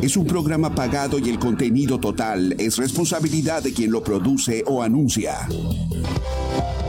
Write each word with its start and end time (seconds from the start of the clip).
Es 0.00 0.16
un 0.16 0.26
programa 0.26 0.74
pagado 0.74 1.18
y 1.18 1.28
el 1.28 1.38
contenido 1.38 2.00
total 2.00 2.54
es 2.58 2.78
responsabilidad 2.78 3.62
de 3.62 3.74
quien 3.74 3.90
lo 3.90 4.02
produce 4.02 4.64
o 4.66 4.82
anuncia. 4.82 5.46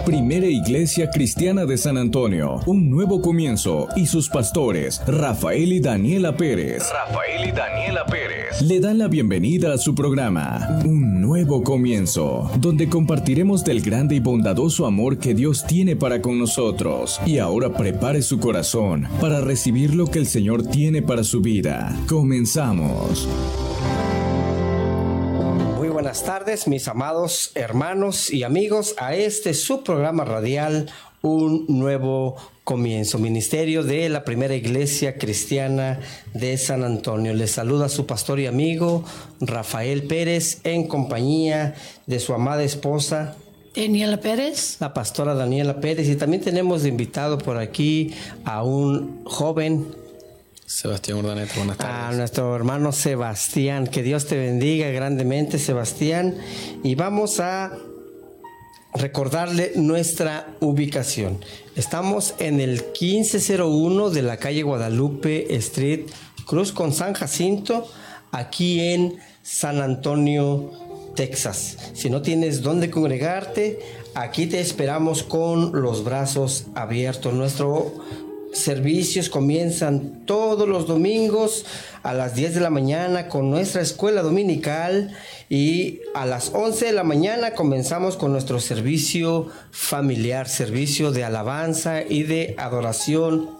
Primera 0.10 0.48
Iglesia 0.48 1.12
Cristiana 1.12 1.68
de 1.68 1.78
San 1.78 1.96
Antonio, 1.96 2.62
un 2.66 2.90
nuevo 2.90 3.22
comienzo 3.22 3.88
y 3.96 4.08
sus 4.08 4.28
pastores, 4.28 5.00
Rafael 5.06 5.72
y 5.72 5.80
Daniela 5.80 6.36
Pérez. 6.36 6.82
Rafael 6.92 7.48
y 7.48 7.52
Daniela 7.52 8.08
Pérez. 8.08 8.60
Le 8.64 8.80
dan 8.80 8.98
la 8.98 9.08
bienvenida 9.08 9.72
a 9.72 9.78
su 9.78 9.94
programa, 9.94 10.82
Un 10.84 11.22
nuevo 11.22 11.62
comienzo, 11.62 12.50
donde 12.58 12.90
compartiremos 12.90 13.64
del 13.64 13.82
grande 13.82 14.16
y 14.16 14.20
bondadoso 14.20 14.88
amor 14.88 15.20
que 15.20 15.36
Dios 15.36 15.68
tiene 15.68 15.96
para 15.96 16.24
con 16.24 16.40
nosotros. 16.40 17.22
Y 17.28 17.38
ahora 17.38 17.74
prepare 17.74 18.24
su 18.24 18.40
corazón 18.40 19.08
para 19.22 19.42
recibir 19.42 19.94
lo 19.94 20.08
que 20.08 20.18
el 20.18 20.26
Señor 20.26 20.66
tiene 20.66 21.04
para 21.04 21.24
su 21.24 21.40
vida. 21.42 21.96
Comenzamos 22.08 23.30
buenas 26.10 26.26
tardes, 26.26 26.68
mis 26.68 26.88
amados 26.88 27.52
hermanos 27.54 28.34
y 28.34 28.42
amigos, 28.42 28.96
a 28.98 29.14
este 29.14 29.54
su 29.54 29.84
programa 29.84 30.26
radial, 30.26 30.90
Un 31.22 31.68
Nuevo 31.68 32.36
Comienzo, 32.64 33.20
Ministerio 33.20 33.84
de 33.84 34.10
la 34.10 34.24
Primera 34.24 34.56
Iglesia 34.56 35.20
Cristiana 35.20 36.00
de 36.34 36.58
San 36.58 36.84
Antonio. 36.84 37.36
Les 37.36 37.52
saluda 37.52 37.90
su 37.90 38.08
pastor 38.08 38.40
y 38.40 38.48
amigo 38.48 39.04
Rafael 39.40 40.02
Pérez 40.02 40.62
en 40.64 40.88
compañía 40.88 41.76
de 42.08 42.20
su 42.20 42.34
amada 42.34 42.64
esposa. 42.64 43.36
Daniela 43.76 44.18
Pérez. 44.18 44.78
La 44.80 44.96
pastora 44.96 45.36
Daniela 45.36 45.80
Pérez. 45.80 46.10
Y 46.10 46.16
también 46.16 46.42
tenemos 46.42 46.82
de 46.82 46.90
invitado 46.90 47.38
por 47.38 47.60
aquí 47.60 48.16
a 48.46 48.64
un 48.64 49.24
joven 49.26 49.86
Sebastián 50.70 51.18
Urdaneta, 51.18 51.54
buenas 51.58 51.78
tardes. 51.78 51.96
A 51.96 52.12
nuestro 52.16 52.56
hermano 52.56 52.92
Sebastián, 52.92 53.88
que 53.88 54.04
Dios 54.04 54.28
te 54.28 54.38
bendiga 54.38 54.88
grandemente, 54.90 55.58
Sebastián. 55.58 56.38
Y 56.84 56.94
vamos 56.94 57.40
a 57.40 57.76
recordarle 58.94 59.72
nuestra 59.78 60.56
ubicación. 60.60 61.44
Estamos 61.76 62.36
en 62.38 62.60
el 62.60 62.84
1501 63.02 64.12
de 64.12 64.22
la 64.22 64.38
calle 64.38 64.62
Guadalupe 64.62 65.56
Street, 65.56 66.06
Cruz 66.46 66.72
con 66.72 66.94
San 66.94 67.14
Jacinto, 67.14 67.88
aquí 68.32 68.80
en 68.80 69.18
San 69.42 69.82
Antonio, 69.82 70.70
Texas. 71.16 71.78
Si 71.96 72.12
no 72.12 72.22
tienes 72.22 72.62
dónde 72.62 72.92
congregarte, 72.92 73.80
aquí 74.14 74.46
te 74.46 74.60
esperamos 74.60 75.24
con 75.24 75.82
los 75.82 76.04
brazos 76.04 76.68
abiertos. 76.76 77.34
Nuestro 77.34 77.92
servicios 78.54 79.30
comienzan 79.30 80.26
todos 80.26 80.68
los 80.68 80.88
domingos 80.88 81.66
a 82.04 82.14
las 82.14 82.36
10 82.36 82.56
de 82.56 82.62
la 82.62 82.70
mañana 82.70 83.28
con 83.28 83.50
nuestra 83.50 83.82
escuela 83.82 84.22
dominical 84.22 85.16
y 85.50 86.00
a 86.14 86.26
las 86.26 86.52
11 86.54 86.88
de 86.88 86.92
la 86.94 87.04
mañana 87.04 87.52
comenzamos 87.52 88.18
con 88.18 88.32
nuestro 88.32 88.60
servicio 88.60 89.48
familiar, 89.72 90.48
servicio 90.48 91.12
de 91.12 91.24
alabanza 91.24 92.02
y 92.02 92.24
de 92.24 92.56
adoración 92.58 93.59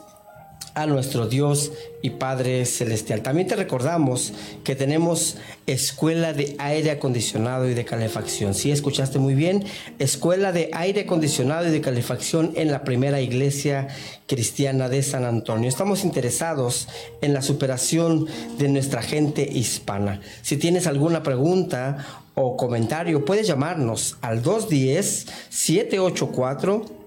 a 0.76 0.86
nuestro 0.86 1.28
Dios 1.28 1.72
y 2.02 2.12
Padre 2.12 2.66
Celestial. 2.66 3.22
También 3.22 3.48
te 3.48 3.56
recordamos 3.56 4.34
que 4.64 4.76
tenemos 4.76 5.38
escuela 5.68 6.34
de 6.34 6.56
aire 6.60 6.92
acondicionado 6.92 7.68
y 7.70 7.74
de 7.74 7.86
calefacción. 7.86 8.54
Si 8.54 8.72
escuchaste 8.72 9.20
muy 9.20 9.36
bien, 9.36 9.66
escuela 10.00 10.52
de 10.52 10.70
aire 10.74 11.02
acondicionado 11.02 11.68
y 11.68 11.72
de 11.72 11.82
calefacción 11.82 12.54
en 12.56 12.72
la 12.72 12.84
primera 12.84 13.22
iglesia 13.22 13.88
cristiana 14.28 14.90
de 14.90 15.04
San 15.04 15.26
Antonio. 15.26 15.68
Estamos 15.68 16.04
interesados 16.04 16.88
en 17.22 17.34
la 17.34 17.42
superación 17.42 18.28
de 18.58 18.70
nuestra 18.70 19.02
gente 19.02 19.48
hispana. 19.52 20.22
Si 20.42 20.58
tienes 20.58 20.88
alguna 20.88 21.24
pregunta 21.24 22.24
o 22.36 22.56
comentario, 22.56 23.26
puedes 23.26 23.48
llamarnos 23.48 24.18
al 24.22 24.42
210 24.42 25.28
784 25.50 26.99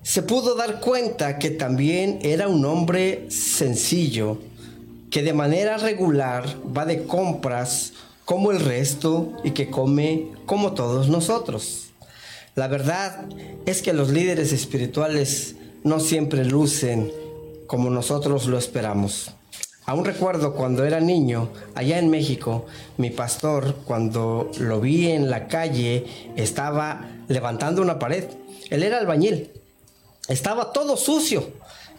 Se 0.03 0.21
pudo 0.21 0.55
dar 0.55 0.79
cuenta 0.79 1.37
que 1.37 1.49
también 1.49 2.19
era 2.21 2.47
un 2.47 2.63
hombre 2.65 3.29
sencillo, 3.29 4.37
que 5.11 5.21
de 5.23 5.33
manera 5.33 5.77
regular 5.77 6.45
va 6.75 6.85
de 6.85 7.03
compras 7.03 7.93
como 8.23 8.51
el 8.51 8.59
resto 8.59 9.33
y 9.43 9.51
que 9.51 9.69
come 9.69 10.29
como 10.45 10.73
todos 10.73 11.09
nosotros. 11.09 11.89
La 12.55 12.67
verdad 12.67 13.25
es 13.65 13.81
que 13.81 13.93
los 13.93 14.09
líderes 14.09 14.51
espirituales 14.53 15.55
no 15.83 15.99
siempre 15.99 16.43
lucen 16.43 17.11
como 17.67 17.89
nosotros 17.89 18.47
lo 18.47 18.57
esperamos. 18.57 19.31
Aún 19.85 20.03
recuerdo 20.03 20.53
cuando 20.53 20.83
era 20.83 20.99
niño, 20.99 21.49
allá 21.73 21.97
en 21.97 22.09
México, 22.09 22.65
mi 22.97 23.09
pastor, 23.09 23.75
cuando 23.85 24.51
lo 24.59 24.81
vi 24.81 25.11
en 25.11 25.29
la 25.29 25.47
calle, 25.47 26.05
estaba 26.35 27.05
levantando 27.29 27.81
una 27.81 27.97
pared. 27.97 28.25
Él 28.69 28.83
era 28.83 28.97
albañil. 28.97 29.49
Estaba 30.27 30.73
todo 30.73 30.97
sucio. 30.97 31.51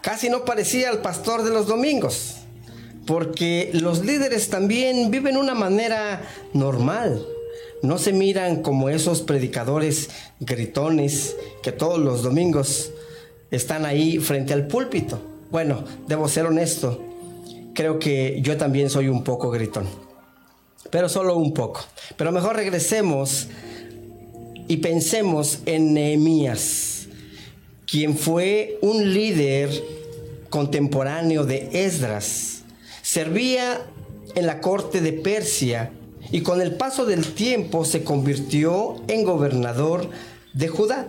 Casi 0.03 0.28
no 0.28 0.45
parecía 0.45 0.91
el 0.91 0.98
pastor 0.98 1.45
de 1.45 1.51
los 1.51 1.66
domingos. 1.66 2.37
Porque 3.07 3.71
los 3.72 4.04
líderes 4.04 4.51
también 4.51 5.10
viven 5.10 5.39
una 5.39 5.54
manera 5.54 6.21
normal. 6.53 7.25
No 7.83 7.97
se 7.97 8.13
miran 8.13 8.63
como 8.63 8.91
esos 8.91 9.22
predicadores 9.22 10.10
gritones 10.41 11.37
que 11.63 11.72
todos 11.72 11.98
los 11.98 12.22
domingos 12.22 12.91
están 13.51 13.87
ahí 13.87 14.19
frente 14.19 14.53
al 14.53 14.66
púlpito. 14.66 15.22
Bueno, 15.50 15.84
debo 16.06 16.28
ser 16.28 16.45
honesto. 16.45 17.03
Creo 17.74 17.98
que 17.98 18.41
yo 18.42 18.56
también 18.56 18.91
soy 18.91 19.09
un 19.09 19.24
poco 19.24 19.50
gritón. 19.50 19.86
Pero 20.91 21.09
solo 21.09 21.36
un 21.36 21.54
poco. 21.54 21.80
Pero 22.16 22.33
mejor 22.33 22.56
regresemos 22.56 23.48
y 24.66 24.77
pensemos 24.78 25.60
en 25.65 25.95
Nehemías, 25.95 27.09
quien 27.86 28.18
fue 28.18 28.78
un 28.83 29.15
líder 29.15 29.71
contemporáneo 30.50 31.45
de 31.45 31.71
Esdras. 31.72 32.62
Servía 33.01 33.80
en 34.34 34.47
la 34.47 34.60
corte 34.60 35.01
de 35.01 35.15
Persia 35.15 35.91
y 36.30 36.42
con 36.42 36.60
el 36.60 36.74
paso 36.74 37.06
del 37.06 37.33
tiempo 37.33 37.86
se 37.86 38.04
convirtió 38.04 38.97
en 39.09 39.24
gobernador 39.24 40.10
de 40.53 40.68
Judá. 40.68 41.09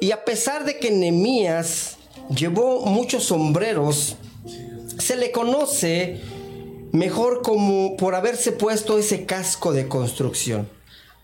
Y 0.00 0.10
a 0.10 0.24
pesar 0.24 0.66
de 0.66 0.78
que 0.78 0.90
Nehemías 0.90 1.96
llevó 2.28 2.84
muchos 2.86 3.24
sombreros, 3.24 4.16
se 4.98 5.16
le 5.16 5.30
conoce 5.30 6.20
mejor 6.92 7.42
como 7.42 7.96
por 7.96 8.14
haberse 8.14 8.52
puesto 8.52 8.98
ese 8.98 9.24
casco 9.24 9.72
de 9.72 9.88
construcción 9.88 10.68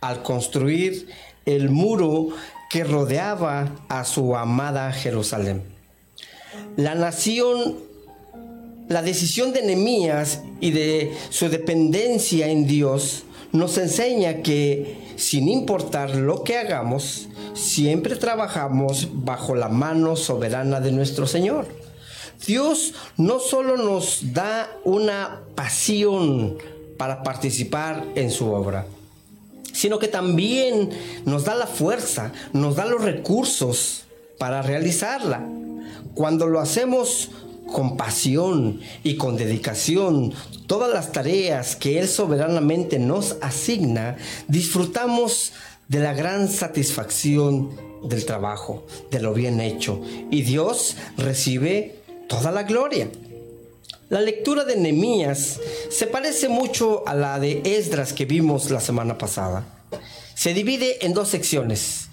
al 0.00 0.22
construir 0.22 1.08
el 1.44 1.70
muro 1.70 2.28
que 2.70 2.84
rodeaba 2.84 3.74
a 3.88 4.04
su 4.04 4.36
amada 4.36 4.92
Jerusalén. 4.92 5.62
La 6.76 6.94
nación, 6.94 7.76
la 8.88 9.02
decisión 9.02 9.52
de 9.52 9.62
Nehemías 9.62 10.42
y 10.60 10.70
de 10.70 11.16
su 11.30 11.48
dependencia 11.48 12.48
en 12.48 12.66
Dios 12.66 13.24
nos 13.52 13.78
enseña 13.78 14.42
que 14.42 15.14
sin 15.16 15.48
importar 15.48 16.14
lo 16.14 16.44
que 16.44 16.58
hagamos, 16.58 17.28
siempre 17.54 18.16
trabajamos 18.16 19.08
bajo 19.24 19.54
la 19.54 19.68
mano 19.68 20.16
soberana 20.16 20.80
de 20.80 20.92
nuestro 20.92 21.26
Señor. 21.26 21.66
Dios 22.46 22.94
no 23.16 23.40
solo 23.40 23.76
nos 23.76 24.32
da 24.32 24.70
una 24.84 25.40
pasión 25.54 26.56
para 26.96 27.22
participar 27.22 28.04
en 28.14 28.30
su 28.30 28.52
obra, 28.52 28.86
sino 29.72 29.98
que 29.98 30.08
también 30.08 30.90
nos 31.24 31.44
da 31.44 31.54
la 31.54 31.66
fuerza, 31.66 32.32
nos 32.52 32.76
da 32.76 32.86
los 32.86 33.02
recursos 33.02 34.04
para 34.38 34.62
realizarla. 34.62 35.44
Cuando 36.14 36.46
lo 36.46 36.60
hacemos 36.60 37.30
con 37.72 37.96
pasión 37.96 38.80
y 39.02 39.16
con 39.16 39.36
dedicación 39.36 40.32
todas 40.66 40.92
las 40.92 41.12
tareas 41.12 41.76
que 41.76 41.98
Él 41.98 42.08
soberanamente 42.08 42.98
nos 42.98 43.36
asigna, 43.40 44.16
disfrutamos 44.48 45.52
de 45.88 46.00
la 46.00 46.14
gran 46.14 46.48
satisfacción 46.48 47.70
del 48.02 48.24
trabajo, 48.24 48.86
de 49.10 49.20
lo 49.20 49.34
bien 49.34 49.60
hecho, 49.60 50.00
y 50.30 50.42
Dios 50.42 50.96
recibe 51.16 51.96
toda 52.28 52.52
la 52.52 52.64
gloria. 52.64 53.08
La 54.08 54.20
lectura 54.20 54.64
de 54.64 54.76
Nehemías 54.76 55.60
se 55.90 56.06
parece 56.06 56.48
mucho 56.48 57.06
a 57.06 57.14
la 57.14 57.38
de 57.38 57.62
Esdras 57.64 58.12
que 58.12 58.24
vimos 58.24 58.70
la 58.70 58.80
semana 58.80 59.18
pasada. 59.18 59.66
Se 60.34 60.54
divide 60.54 61.04
en 61.04 61.12
dos 61.12 61.28
secciones, 61.28 62.07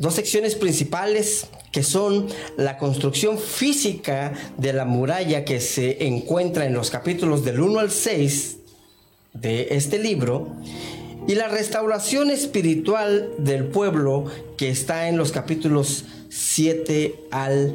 dos 0.00 0.14
secciones 0.14 0.54
principales 0.56 1.46
que 1.72 1.82
son 1.82 2.26
la 2.56 2.78
construcción 2.78 3.38
física 3.38 4.32
de 4.56 4.72
la 4.72 4.86
muralla 4.86 5.44
que 5.44 5.60
se 5.60 6.06
encuentra 6.06 6.64
en 6.64 6.72
los 6.72 6.90
capítulos 6.90 7.44
del 7.44 7.60
1 7.60 7.78
al 7.78 7.90
6 7.90 8.56
de 9.34 9.68
este 9.72 9.98
libro 9.98 10.56
y 11.28 11.34
la 11.34 11.48
restauración 11.48 12.30
espiritual 12.30 13.30
del 13.36 13.66
pueblo 13.66 14.24
que 14.56 14.70
está 14.70 15.08
en 15.08 15.18
los 15.18 15.32
capítulos 15.32 16.06
7 16.30 17.14
al 17.30 17.74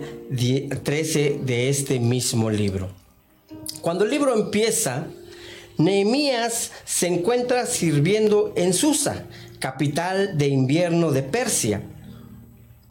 13 0.84 1.42
de 1.46 1.70
este 1.70 2.00
mismo 2.00 2.50
libro. 2.50 2.90
Cuando 3.82 4.04
el 4.04 4.10
libro 4.10 4.34
empieza, 4.34 5.06
Nehemías 5.78 6.72
se 6.86 7.06
encuentra 7.06 7.68
sirviendo 7.68 8.52
en 8.56 8.74
Susa, 8.74 9.26
capital 9.60 10.40
de 10.40 10.48
invierno 10.48 11.12
de 11.12 11.22
Persia, 11.22 11.84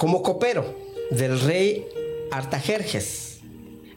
como 0.04 0.22
copero 0.22 0.66
del 1.10 1.40
rey 1.40 1.86
Artajerjes. 2.30 3.38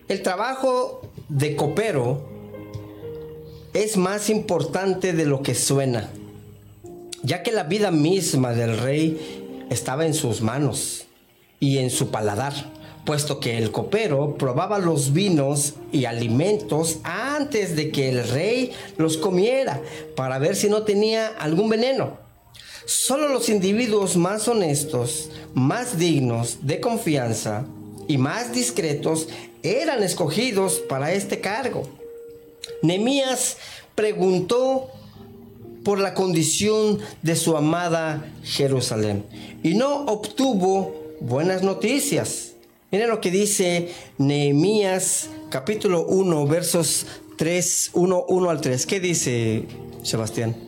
El 0.08 0.22
trabajo 0.22 1.02
de 1.28 1.58
copero 1.58 2.22
es 3.74 3.98
más 3.98 4.30
importante 4.30 5.12
de 5.12 5.26
lo 5.26 5.42
que 5.42 5.54
suena, 5.54 6.10
ya 7.24 7.44
que 7.44 7.52
la 7.52 7.64
vida 7.64 7.92
misma 7.92 8.54
del 8.54 8.78
rey 8.78 9.66
estaba 9.70 10.06
en 10.06 10.14
sus 10.14 10.40
manos 10.40 11.08
y 11.60 11.80
en 11.80 11.90
su 11.90 12.10
paladar, 12.10 12.54
puesto 13.04 13.42
que 13.42 13.58
el 13.58 13.72
copero 13.72 14.38
probaba 14.38 14.80
los 14.80 15.12
vinos 15.12 15.74
y 15.92 16.06
alimentos 16.06 17.00
antes 17.04 17.76
de 17.76 17.92
que 17.92 18.08
el 18.08 18.26
rey 18.30 18.72
los 18.96 19.18
comiera 19.18 19.82
para 20.16 20.40
ver 20.40 20.56
si 20.56 20.70
no 20.70 20.84
tenía 20.84 21.28
algún 21.28 21.68
veneno. 21.68 22.27
Solo 22.88 23.28
los 23.28 23.50
individuos 23.50 24.16
más 24.16 24.48
honestos, 24.48 25.30
más 25.54 25.98
dignos 25.98 26.60
de 26.62 26.80
confianza 26.80 27.66
y 28.08 28.18
más 28.18 28.54
discretos 28.54 29.28
eran 29.62 30.04
escogidos 30.04 30.76
para 30.88 31.12
este 31.12 31.42
cargo. 31.42 31.84
Nemías 32.82 33.58
preguntó 33.94 34.88
por 35.84 36.00
la 36.00 36.14
condición 36.14 37.00
de 37.24 37.36
su 37.36 37.58
amada 37.58 38.26
Jerusalén 38.44 39.26
y 39.64 39.74
no 39.74 40.06
obtuvo 40.06 40.96
buenas 41.20 41.64
noticias. 41.64 42.54
Miren 42.90 43.10
lo 43.10 43.20
que 43.20 43.32
dice 43.32 43.90
Nehemías 44.18 45.28
capítulo 45.50 46.06
1 46.06 46.48
versos 46.48 47.06
3, 47.38 47.92
1, 47.96 48.26
1 48.30 48.50
al 48.50 48.62
3. 48.62 48.86
¿Qué 48.86 49.02
dice 49.02 49.66
Sebastián? 50.04 50.67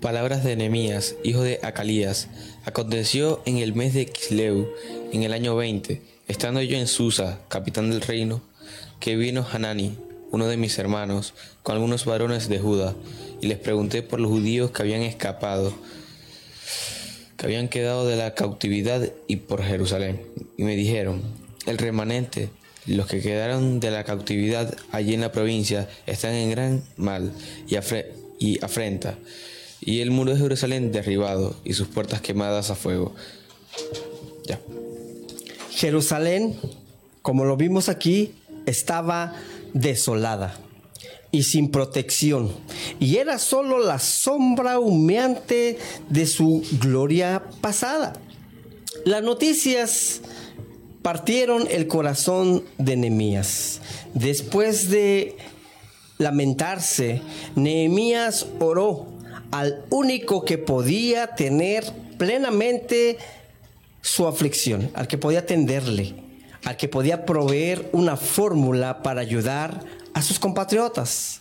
Palabras 0.00 0.44
de 0.44 0.54
Nehemías, 0.54 1.16
hijo 1.24 1.42
de 1.42 1.58
Acalías. 1.64 2.28
Aconteció 2.64 3.42
en 3.46 3.58
el 3.58 3.74
mes 3.74 3.94
de 3.94 4.06
Quisleu, 4.06 4.72
en 5.12 5.24
el 5.24 5.32
año 5.32 5.56
20, 5.56 6.00
estando 6.28 6.62
yo 6.62 6.78
en 6.78 6.86
Susa, 6.86 7.40
capitán 7.48 7.90
del 7.90 8.00
reino, 8.00 8.40
que 9.00 9.16
vino 9.16 9.44
Hanani, 9.52 9.98
uno 10.30 10.46
de 10.46 10.56
mis 10.56 10.78
hermanos, 10.78 11.34
con 11.64 11.74
algunos 11.74 12.04
varones 12.04 12.48
de 12.48 12.60
Judá, 12.60 12.94
y 13.40 13.48
les 13.48 13.58
pregunté 13.58 14.02
por 14.04 14.20
los 14.20 14.30
judíos 14.30 14.70
que 14.70 14.82
habían 14.82 15.02
escapado, 15.02 15.74
que 17.36 17.46
habían 17.46 17.66
quedado 17.66 18.06
de 18.06 18.14
la 18.14 18.34
cautividad 18.34 19.12
y 19.26 19.36
por 19.36 19.64
Jerusalén. 19.64 20.22
Y 20.56 20.62
me 20.62 20.76
dijeron, 20.76 21.22
el 21.66 21.76
remanente, 21.76 22.50
los 22.86 23.08
que 23.08 23.20
quedaron 23.20 23.80
de 23.80 23.90
la 23.90 24.04
cautividad 24.04 24.76
allí 24.92 25.14
en 25.14 25.22
la 25.22 25.32
provincia, 25.32 25.88
están 26.06 26.34
en 26.34 26.50
gran 26.50 26.84
mal 26.96 27.32
y, 27.66 27.76
y 28.38 28.64
afrenta 28.64 29.18
y 29.80 30.00
el 30.00 30.10
muro 30.10 30.32
de 30.32 30.38
Jerusalén 30.38 30.92
derribado 30.92 31.56
y 31.64 31.74
sus 31.74 31.88
puertas 31.88 32.20
quemadas 32.20 32.70
a 32.70 32.74
fuego. 32.74 33.14
Ya. 34.46 34.60
Jerusalén, 35.70 36.56
como 37.22 37.44
lo 37.44 37.56
vimos 37.56 37.88
aquí, 37.88 38.34
estaba 38.66 39.34
desolada 39.74 40.58
y 41.30 41.42
sin 41.42 41.70
protección, 41.70 42.50
y 42.98 43.16
era 43.16 43.38
solo 43.38 43.78
la 43.78 43.98
sombra 43.98 44.78
humeante 44.78 45.78
de 46.08 46.26
su 46.26 46.64
gloria 46.80 47.42
pasada. 47.60 48.14
Las 49.04 49.22
noticias 49.22 50.22
partieron 51.02 51.68
el 51.70 51.86
corazón 51.86 52.64
de 52.78 52.96
Nehemías. 52.96 53.80
Después 54.14 54.90
de 54.90 55.36
lamentarse, 56.16 57.22
Nehemías 57.54 58.46
oró 58.58 59.17
al 59.50 59.84
único 59.90 60.44
que 60.44 60.58
podía 60.58 61.28
tener 61.28 61.84
plenamente 62.18 63.18
su 64.02 64.26
aflicción, 64.26 64.90
al 64.94 65.08
que 65.08 65.18
podía 65.18 65.40
atenderle, 65.40 66.14
al 66.64 66.76
que 66.76 66.88
podía 66.88 67.24
proveer 67.24 67.88
una 67.92 68.16
fórmula 68.16 69.02
para 69.02 69.20
ayudar 69.20 69.84
a 70.14 70.22
sus 70.22 70.38
compatriotas. 70.38 71.40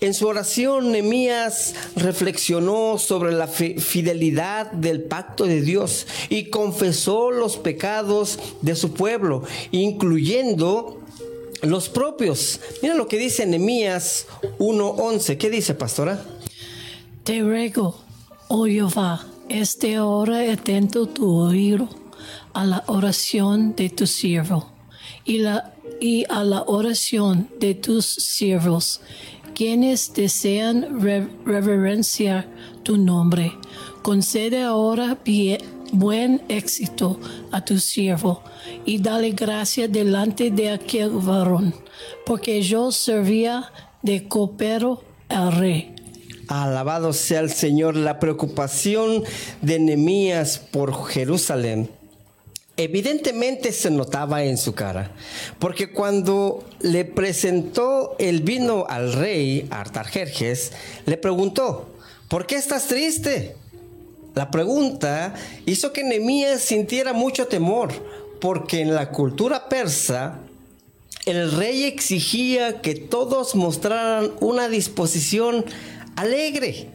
En 0.00 0.14
su 0.14 0.26
oración, 0.26 0.90
Nehemías 0.92 1.74
reflexionó 1.96 2.98
sobre 2.98 3.32
la 3.32 3.46
fidelidad 3.46 4.72
del 4.72 5.02
pacto 5.02 5.44
de 5.44 5.60
Dios 5.60 6.06
y 6.28 6.50
confesó 6.50 7.30
los 7.30 7.56
pecados 7.56 8.38
de 8.62 8.74
su 8.74 8.94
pueblo, 8.94 9.42
incluyendo 9.70 11.00
los 11.62 11.88
propios. 11.88 12.60
Mira 12.82 12.94
lo 12.94 13.06
que 13.06 13.18
dice 13.18 13.46
Nehemías 13.46 14.26
1:11. 14.58 15.38
¿Qué 15.38 15.50
dice, 15.50 15.74
pastora? 15.74 16.20
Te 17.24 17.40
ruego, 17.40 17.94
oh 18.48 18.66
Jehová, 18.66 19.24
este 19.48 20.00
hora 20.00 20.40
atento 20.52 21.06
tu 21.06 21.30
oído 21.32 21.88
a 22.52 22.64
la 22.64 22.82
oración 22.88 23.76
de 23.76 23.90
tu 23.90 24.08
siervo 24.08 24.72
y, 25.24 25.44
a 25.44 26.42
la 26.42 26.64
oración 26.66 27.48
de 27.60 27.76
tus 27.76 28.06
siervos, 28.06 29.02
quienes 29.54 30.12
desean 30.14 31.00
reverenciar 31.00 32.48
tu 32.82 32.96
nombre. 32.96 33.52
Concede 34.02 34.64
ahora 34.64 35.16
buen 35.92 36.42
éxito 36.48 37.20
a 37.52 37.64
tu 37.64 37.78
siervo 37.78 38.42
y 38.84 38.98
dale 38.98 39.30
gracia 39.30 39.86
delante 39.86 40.50
de 40.50 40.70
aquel 40.70 41.10
varón, 41.10 41.72
porque 42.26 42.62
yo 42.62 42.90
servía 42.90 43.70
de 44.02 44.26
copero 44.26 45.04
al 45.28 45.52
rey 45.52 45.91
Alabado 46.52 47.14
sea 47.14 47.40
el 47.40 47.50
Señor. 47.50 47.96
La 47.96 48.18
preocupación 48.18 49.24
de 49.62 49.78
Nehemías 49.78 50.58
por 50.58 51.06
Jerusalén 51.06 51.88
evidentemente 52.76 53.72
se 53.72 53.90
notaba 53.90 54.44
en 54.44 54.58
su 54.58 54.74
cara, 54.74 55.12
porque 55.58 55.92
cuando 55.92 56.64
le 56.80 57.04
presentó 57.04 58.16
el 58.18 58.42
vino 58.42 58.86
al 58.88 59.14
rey 59.14 59.66
Artajerjes, 59.70 60.72
le 61.06 61.16
preguntó, 61.16 61.86
¿por 62.28 62.46
qué 62.46 62.56
estás 62.56 62.86
triste? 62.86 63.56
La 64.34 64.50
pregunta 64.50 65.34
hizo 65.64 65.92
que 65.92 66.04
Nehemías 66.04 66.60
sintiera 66.60 67.14
mucho 67.14 67.46
temor, 67.46 67.92
porque 68.40 68.80
en 68.80 68.94
la 68.94 69.10
cultura 69.10 69.68
persa 69.68 70.40
el 71.24 71.52
rey 71.52 71.84
exigía 71.84 72.80
que 72.80 72.94
todos 72.94 73.54
mostraran 73.54 74.32
una 74.40 74.68
disposición 74.68 75.64
alegre. 76.16 76.88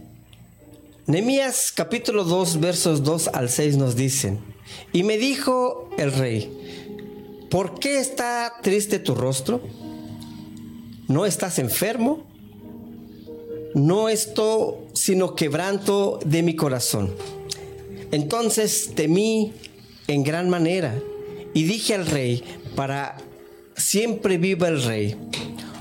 Nehemías 1.06 1.72
capítulo 1.72 2.24
2 2.24 2.60
versos 2.60 3.04
2 3.04 3.30
al 3.30 3.50
6 3.50 3.78
nos 3.78 3.96
dicen, 3.96 4.40
y 4.92 5.04
me 5.04 5.18
dijo 5.18 5.90
el 5.98 6.12
rey, 6.12 6.52
¿por 7.50 7.80
qué 7.80 8.00
está 8.00 8.54
triste 8.62 9.00
tu 9.00 9.16
rostro? 9.16 9.62
¿No 11.08 11.26
estás 11.26 11.60
enfermo? 11.60 12.26
No 13.74 14.10
esto 14.10 14.86
sino 14.94 15.36
quebranto 15.36 16.20
de 16.26 16.44
mi 16.44 16.56
corazón. 16.56 17.16
Entonces 18.12 18.92
temí 18.96 19.54
en 20.08 20.24
gran 20.24 20.50
manera 20.50 21.00
y 21.54 21.64
dije 21.64 21.96
al 21.96 22.08
rey, 22.08 22.44
para 22.76 23.18
siempre 23.76 24.38
viva 24.38 24.68
el 24.68 24.84
rey. 24.84 25.16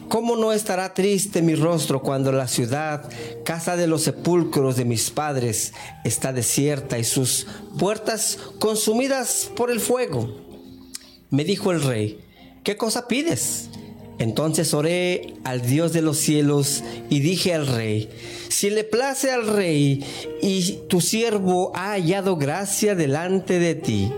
¿Cómo 0.08 0.36
no 0.36 0.52
estará 0.52 0.94
triste 0.94 1.42
mi 1.42 1.56
rostro 1.56 2.00
cuando 2.00 2.30
la 2.30 2.46
ciudad, 2.46 3.10
casa 3.44 3.76
de 3.76 3.88
los 3.88 4.02
sepulcros 4.02 4.76
de 4.76 4.84
mis 4.84 5.10
padres, 5.10 5.72
está 6.04 6.32
desierta 6.32 6.98
y 6.98 7.04
sus 7.04 7.46
puertas 7.76 8.38
consumidas 8.60 9.50
por 9.56 9.70
el 9.70 9.80
fuego? 9.80 10.32
Me 11.30 11.44
dijo 11.44 11.72
el 11.72 11.82
rey, 11.82 12.20
¿qué 12.62 12.76
cosa 12.76 13.08
pides? 13.08 13.68
Entonces 14.18 14.72
oré 14.75 15.34
al 15.42 15.62
Dios 15.62 15.92
de 15.92 16.02
los 16.02 16.18
cielos 16.18 16.84
y 17.10 17.18
dije 17.18 17.52
al 17.52 17.66
rey, 17.66 18.08
si 18.48 18.70
le 18.70 18.84
place 18.84 19.32
al 19.32 19.46
rey 19.46 20.04
y 20.40 20.78
tu 20.88 21.00
siervo 21.00 21.72
ha 21.75 21.90
hallado 21.90 22.36
gracia 22.36 22.94
delante 22.94 23.58
de 23.58 23.75
ti, 23.75 24.12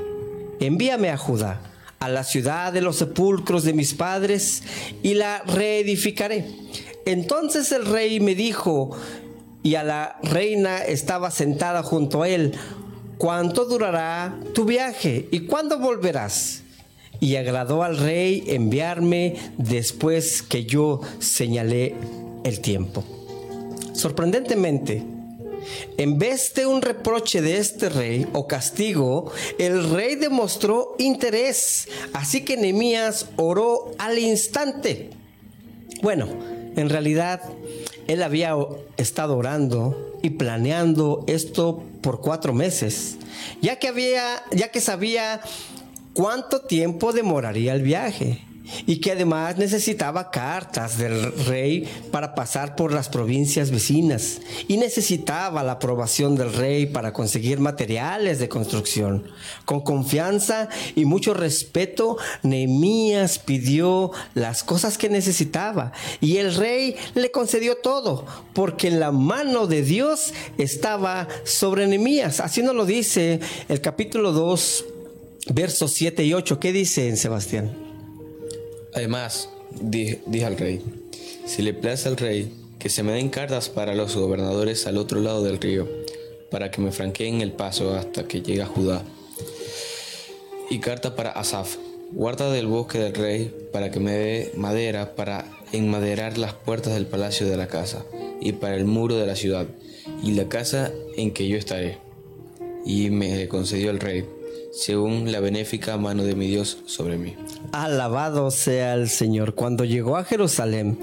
envíame 0.60 1.08
a 1.08 1.16
Judá 1.16 1.67
a 1.98 2.08
la 2.08 2.24
ciudad 2.24 2.72
de 2.72 2.80
los 2.80 2.96
sepulcros 2.96 3.64
de 3.64 3.72
mis 3.72 3.94
padres 3.94 4.62
y 5.02 5.14
la 5.14 5.42
reedificaré. 5.46 6.46
Entonces 7.04 7.72
el 7.72 7.86
rey 7.86 8.20
me 8.20 8.34
dijo, 8.34 8.96
y 9.62 9.74
a 9.74 9.82
la 9.82 10.18
reina 10.22 10.78
estaba 10.78 11.30
sentada 11.30 11.82
junto 11.82 12.22
a 12.22 12.28
él, 12.28 12.54
¿cuánto 13.16 13.64
durará 13.64 14.38
tu 14.54 14.64
viaje 14.64 15.28
y 15.30 15.40
cuándo 15.40 15.78
volverás? 15.78 16.62
Y 17.20 17.34
agradó 17.36 17.82
al 17.82 17.98
rey 17.98 18.44
enviarme 18.46 19.36
después 19.56 20.42
que 20.42 20.64
yo 20.64 21.00
señalé 21.18 21.96
el 22.44 22.60
tiempo. 22.60 23.04
Sorprendentemente, 23.92 25.02
en 25.96 26.18
vez 26.18 26.54
de 26.54 26.66
un 26.66 26.82
reproche 26.82 27.40
de 27.40 27.58
este 27.58 27.88
rey 27.88 28.26
o 28.32 28.46
castigo, 28.46 29.32
el 29.58 29.90
rey 29.90 30.14
demostró 30.16 30.94
interés. 30.98 31.88
Así 32.12 32.42
que 32.42 32.56
Nehemías 32.56 33.26
oró 33.36 33.92
al 33.98 34.18
instante. 34.18 35.10
Bueno, 36.02 36.28
en 36.76 36.88
realidad 36.88 37.42
él 38.06 38.22
había 38.22 38.54
estado 38.96 39.36
orando 39.36 40.18
y 40.22 40.30
planeando 40.30 41.24
esto 41.26 41.82
por 42.00 42.20
cuatro 42.20 42.52
meses, 42.52 43.16
ya 43.60 43.78
que 43.78 43.88
había, 43.88 44.42
ya 44.50 44.70
que 44.70 44.80
sabía 44.80 45.40
cuánto 46.14 46.62
tiempo 46.62 47.12
demoraría 47.12 47.74
el 47.74 47.82
viaje 47.82 48.47
y 48.86 48.96
que 48.96 49.12
además 49.12 49.56
necesitaba 49.58 50.30
cartas 50.30 50.98
del 50.98 51.32
rey 51.46 51.88
para 52.10 52.34
pasar 52.34 52.76
por 52.76 52.92
las 52.92 53.08
provincias 53.08 53.70
vecinas 53.70 54.40
y 54.66 54.76
necesitaba 54.76 55.62
la 55.62 55.72
aprobación 55.72 56.36
del 56.36 56.52
rey 56.52 56.86
para 56.86 57.12
conseguir 57.12 57.60
materiales 57.60 58.38
de 58.38 58.48
construcción. 58.48 59.24
Con 59.64 59.80
confianza 59.80 60.68
y 60.94 61.04
mucho 61.04 61.34
respeto, 61.34 62.16
Nehemías 62.42 63.38
pidió 63.38 64.10
las 64.34 64.64
cosas 64.64 64.98
que 64.98 65.08
necesitaba 65.08 65.92
y 66.20 66.38
el 66.38 66.54
rey 66.54 66.96
le 67.14 67.30
concedió 67.30 67.76
todo 67.76 68.26
porque 68.54 68.90
la 68.90 69.12
mano 69.12 69.66
de 69.66 69.82
Dios 69.82 70.32
estaba 70.58 71.28
sobre 71.44 71.86
Nehemías. 71.86 72.40
Así 72.40 72.62
nos 72.62 72.74
lo 72.74 72.86
dice 72.86 73.40
el 73.68 73.80
capítulo 73.80 74.32
2, 74.32 74.84
versos 75.54 75.92
7 75.92 76.24
y 76.24 76.34
8. 76.34 76.60
¿Qué 76.60 76.72
dice 76.72 77.08
en 77.08 77.16
Sebastián? 77.16 77.87
Además, 78.94 79.50
dije, 79.80 80.20
al 80.44 80.56
rey, 80.56 80.82
si 81.46 81.62
le 81.62 81.74
place 81.74 82.08
al 82.08 82.16
rey, 82.16 82.52
que 82.78 82.88
se 82.88 83.02
me 83.02 83.12
den 83.12 83.28
cartas 83.28 83.68
para 83.68 83.94
los 83.94 84.16
gobernadores 84.16 84.86
al 84.86 84.98
otro 84.98 85.20
lado 85.20 85.42
del 85.42 85.60
río, 85.60 85.88
para 86.50 86.70
que 86.70 86.80
me 86.80 86.92
franqueen 86.92 87.40
el 87.40 87.52
paso 87.52 87.94
hasta 87.94 88.26
que 88.26 88.40
llegue 88.40 88.62
a 88.62 88.66
Judá. 88.66 89.02
Y 90.70 90.78
carta 90.78 91.16
para 91.16 91.30
Asaf, 91.32 91.76
guarda 92.12 92.50
del 92.50 92.66
bosque 92.66 92.98
del 92.98 93.14
rey, 93.14 93.54
para 93.72 93.90
que 93.90 94.00
me 94.00 94.12
dé 94.12 94.52
madera 94.56 95.14
para 95.14 95.44
enmaderar 95.72 96.38
las 96.38 96.54
puertas 96.54 96.94
del 96.94 97.06
palacio 97.06 97.46
de 97.46 97.56
la 97.56 97.68
casa, 97.68 98.04
y 98.40 98.52
para 98.52 98.76
el 98.76 98.84
muro 98.84 99.16
de 99.16 99.26
la 99.26 99.36
ciudad, 99.36 99.66
y 100.22 100.32
la 100.32 100.48
casa 100.48 100.92
en 101.16 101.32
que 101.32 101.48
yo 101.48 101.58
estaré. 101.58 101.98
Y 102.86 103.10
me 103.10 103.48
concedió 103.48 103.90
el 103.90 104.00
rey 104.00 104.24
según 104.70 105.32
la 105.32 105.40
benéfica 105.40 105.96
mano 105.96 106.24
de 106.24 106.34
mi 106.34 106.46
Dios 106.46 106.78
sobre 106.86 107.16
mí. 107.16 107.34
Alabado 107.72 108.50
sea 108.50 108.94
el 108.94 109.08
Señor. 109.08 109.54
Cuando 109.54 109.84
llegó 109.84 110.16
a 110.16 110.24
Jerusalén 110.24 110.98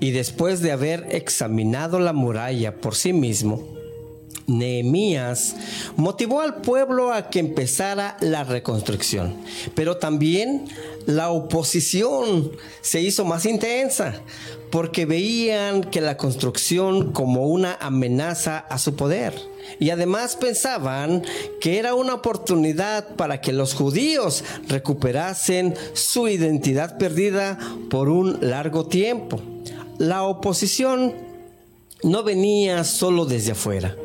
y 0.00 0.10
después 0.10 0.60
de 0.60 0.72
haber 0.72 1.06
examinado 1.10 1.98
la 1.98 2.12
muralla 2.12 2.80
por 2.80 2.94
sí 2.94 3.12
mismo, 3.12 3.77
Nehemías 4.48 5.54
motivó 5.96 6.40
al 6.40 6.62
pueblo 6.62 7.12
a 7.12 7.30
que 7.30 7.38
empezara 7.38 8.16
la 8.20 8.42
reconstrucción, 8.42 9.36
pero 9.74 9.98
también 9.98 10.64
la 11.06 11.30
oposición 11.30 12.50
se 12.80 13.00
hizo 13.00 13.24
más 13.24 13.46
intensa 13.46 14.20
porque 14.70 15.06
veían 15.06 15.82
que 15.82 16.00
la 16.00 16.16
construcción 16.16 17.12
como 17.12 17.46
una 17.46 17.76
amenaza 17.80 18.58
a 18.58 18.78
su 18.78 18.96
poder. 18.96 19.34
Y 19.78 19.90
además 19.90 20.36
pensaban 20.36 21.22
que 21.60 21.78
era 21.78 21.94
una 21.94 22.14
oportunidad 22.14 23.16
para 23.16 23.40
que 23.40 23.52
los 23.52 23.74
judíos 23.74 24.44
recuperasen 24.66 25.74
su 25.92 26.28
identidad 26.28 26.98
perdida 26.98 27.58
por 27.90 28.08
un 28.08 28.38
largo 28.40 28.86
tiempo. 28.86 29.40
La 29.98 30.22
oposición 30.22 31.14
no 32.02 32.22
venía 32.22 32.84
solo 32.84 33.24
desde 33.24 33.52
afuera, 33.52 33.96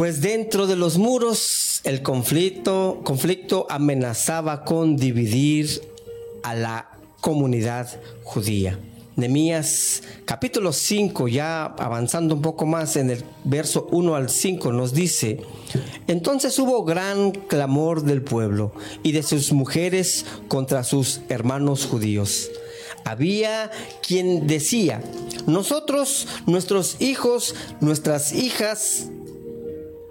pues 0.00 0.22
dentro 0.22 0.66
de 0.66 0.76
los 0.76 0.96
muros 0.96 1.82
el 1.84 2.00
conflicto, 2.00 3.02
conflicto 3.04 3.66
amenazaba 3.68 4.64
con 4.64 4.96
dividir 4.96 5.82
a 6.42 6.54
la 6.54 6.88
comunidad 7.20 8.00
judía. 8.24 8.78
Nemías 9.16 10.02
capítulo 10.24 10.72
5, 10.72 11.28
ya 11.28 11.64
avanzando 11.64 12.34
un 12.36 12.40
poco 12.40 12.64
más 12.64 12.96
en 12.96 13.10
el 13.10 13.24
verso 13.44 13.88
1 13.90 14.14
al 14.14 14.30
5, 14.30 14.72
nos 14.72 14.94
dice, 14.94 15.42
entonces 16.06 16.58
hubo 16.58 16.82
gran 16.82 17.32
clamor 17.32 18.02
del 18.02 18.22
pueblo 18.22 18.72
y 19.02 19.12
de 19.12 19.22
sus 19.22 19.52
mujeres 19.52 20.24
contra 20.48 20.82
sus 20.82 21.20
hermanos 21.28 21.84
judíos. 21.84 22.50
Había 23.04 23.70
quien 24.00 24.46
decía, 24.46 25.02
nosotros, 25.46 26.26
nuestros 26.46 27.02
hijos, 27.02 27.54
nuestras 27.80 28.32
hijas 28.32 29.10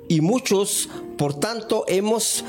y 0.10 0.20
muchos, 0.20 0.90
por 1.18 1.40
tanto, 1.40 1.86
hemos 1.88 2.44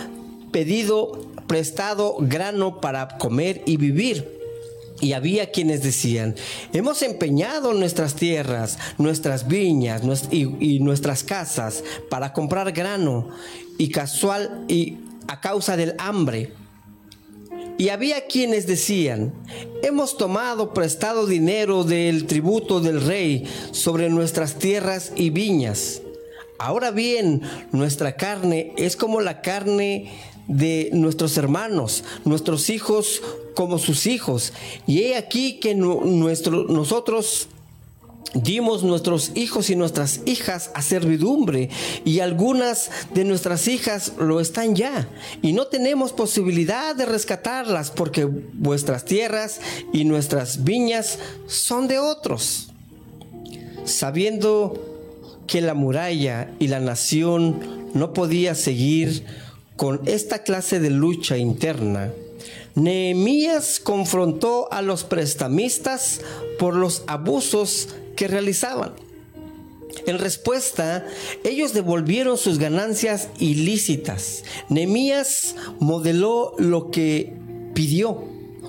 pedido 0.50 1.12
prestado 1.47 2.17
grano 2.19 2.81
para 2.81 3.19
comer 3.19 3.62
y 3.67 3.76
vivir 3.76 4.40
y 5.00 5.14
había 5.14 5.50
quienes 5.50 5.83
decían, 5.83 6.37
hemos 6.73 7.02
empeñado 7.02 7.73
nuestras 7.73 8.14
tierras, 8.14 8.79
nuestras 8.99 9.49
viñas 9.49 10.02
y, 10.31 10.79
nuestras 10.81 11.25
casas 11.25 11.83
para 12.11 12.33
comprar 12.33 12.73
grano 12.73 13.29
y 13.79 13.88
casual 13.88 14.64
y 14.69 14.99
a 15.26 15.40
causa 15.40 15.76
del 15.76 15.95
hambre. 15.99 16.52
Y 17.79 17.88
había 17.88 18.26
quienes 18.26 18.67
decían, 18.67 19.33
hemos 19.83 20.19
tomado 20.19 20.75
prestado 20.75 21.26
dinero 21.26 21.83
del 21.85 22.26
tributo 22.26 22.81
del 22.81 23.00
rey 23.00 23.47
sobre 23.73 24.11
nuestras 24.11 24.57
tierras 24.57 25.12
y 25.17 25.31
viñas. 25.31 26.02
Ahora 26.61 26.90
bien, 26.90 27.40
nuestra 27.73 28.17
carne 28.17 28.75
es 28.76 28.95
como 28.95 29.23
la 29.23 29.40
carne 29.40 30.12
de 30.47 30.90
nuestros 30.93 31.38
hermanos, 31.38 32.05
nuestros 32.26 32.69
hijos 32.69 33.23
como 33.55 33.79
sus 33.79 34.05
hijos. 34.07 34.52
Y 34.87 35.05
he 35.05 35.17
aquí 35.17 35.59
que 35.59 35.75
nuestro, 35.75 36.64
nosotros 36.64 37.49
dimos 38.35 38.83
nuestros 38.83 39.33
hijos 39.37 39.71
y 39.71 39.75
nuestras 39.75 40.21
hijas 40.26 40.71
a 40.75 40.83
servidumbre 40.83 41.71
y 42.05 42.21
algunas 42.21 42.90
de 43.14 43.25
nuestras 43.25 43.67
hijas 43.67 44.12
lo 44.19 44.38
están 44.38 44.76
ya 44.76 45.09
y 45.40 45.55
no 45.55 45.67
tenemos 45.67 46.12
posibilidad 46.12 46.95
de 46.95 47.07
rescatarlas 47.07 47.90
porque 47.90 48.26
vuestras 48.26 49.07
tierras 49.07 49.62
y 49.95 50.05
nuestras 50.05 50.62
viñas 50.62 51.19
son 51.47 51.88
de 51.88 51.99
otros. 51.99 52.69
Sabiendo 53.87 54.89
que 55.50 55.61
la 55.61 55.75
muralla 55.75 56.52
y 56.61 56.69
la 56.69 56.78
nación 56.78 57.90
no 57.92 58.12
podía 58.12 58.54
seguir 58.54 59.25
con 59.76 60.00
esta 60.07 60.45
clase 60.45 60.78
de 60.78 60.90
lucha 60.90 61.38
interna, 61.38 62.12
Nehemías 62.76 63.80
confrontó 63.80 64.73
a 64.73 64.80
los 64.80 65.02
prestamistas 65.02 66.21
por 66.61 66.76
los 66.76 67.02
abusos 67.09 67.88
que 68.14 68.28
realizaban. 68.28 68.92
En 70.07 70.19
respuesta, 70.19 71.04
ellos 71.42 71.73
devolvieron 71.73 72.38
sus 72.38 72.61
ganancias 72.61 73.28
ilícitas. 73.40 74.45
Nehemías 74.69 75.57
modeló 75.80 76.54
lo 76.59 76.92
que 76.92 77.35
pidió. 77.75 78.23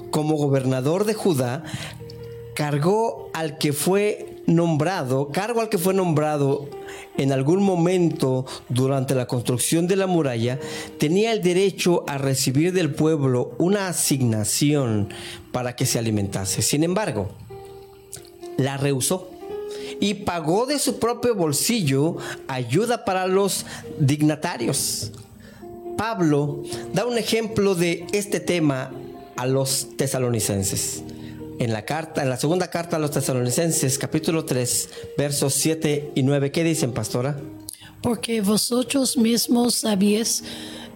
Como 0.09 0.35
gobernador 0.35 1.05
de 1.05 1.13
Judá, 1.13 1.63
cargó 2.55 3.29
al 3.33 3.59
que 3.59 3.71
fue 3.71 4.30
nombrado, 4.47 5.29
cargo 5.29 5.61
al 5.61 5.69
que 5.69 5.77
fue 5.77 5.93
nombrado 5.93 6.69
en 7.17 7.31
algún 7.31 7.63
momento 7.63 8.45
durante 8.69 9.15
la 9.15 9.27
construcción 9.27 9.87
de 9.87 9.95
la 9.95 10.07
muralla, 10.07 10.59
tenía 10.97 11.31
el 11.31 11.41
derecho 11.41 12.03
a 12.07 12.17
recibir 12.17 12.73
del 12.73 12.93
pueblo 12.93 13.53
una 13.57 13.87
asignación 13.87 15.09
para 15.51 15.75
que 15.75 15.85
se 15.85 15.99
alimentase. 15.99 16.61
Sin 16.61 16.83
embargo, 16.83 17.29
la 18.57 18.77
rehusó 18.77 19.29
y 19.99 20.15
pagó 20.15 20.65
de 20.65 20.79
su 20.79 20.99
propio 20.99 21.35
bolsillo 21.35 22.17
ayuda 22.47 23.05
para 23.05 23.27
los 23.27 23.65
dignatarios. 23.99 25.11
Pablo 25.97 26.63
da 26.93 27.05
un 27.05 27.17
ejemplo 27.17 27.75
de 27.75 28.07
este 28.11 28.39
tema 28.39 28.91
a 29.35 29.45
los 29.45 29.89
tesalonicenses. 29.97 31.03
En 31.61 31.71
la 31.71 31.85
carta, 31.85 32.23
en 32.23 32.29
la 32.31 32.37
segunda 32.37 32.71
carta 32.71 32.95
a 32.95 32.99
los 32.99 33.11
tesalonicenses, 33.11 33.99
capítulo 33.99 34.45
3, 34.45 34.89
versos 35.15 35.53
7 35.53 36.13
y 36.15 36.23
9, 36.23 36.51
¿qué 36.51 36.63
dicen, 36.63 36.91
pastora? 36.91 37.39
Porque 38.01 38.41
vosotros 38.41 39.15
mismos 39.15 39.75
sabéis 39.75 40.43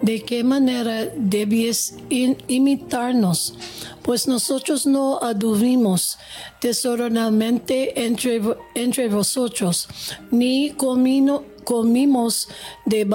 de 0.01 0.24
qué 0.24 0.43
manera 0.43 1.05
debíais 1.15 1.93
imitarnos, 2.10 3.53
pues 4.01 4.27
nosotros 4.27 4.88
no 4.88 5.19
aduvimos 5.22 6.17
desordenadamente 6.60 8.03
entre, 8.03 8.41
entre 8.74 9.07
vosotros, 9.07 9.88
ni 10.31 10.72
comimos 10.72 12.48
de, 12.88 13.05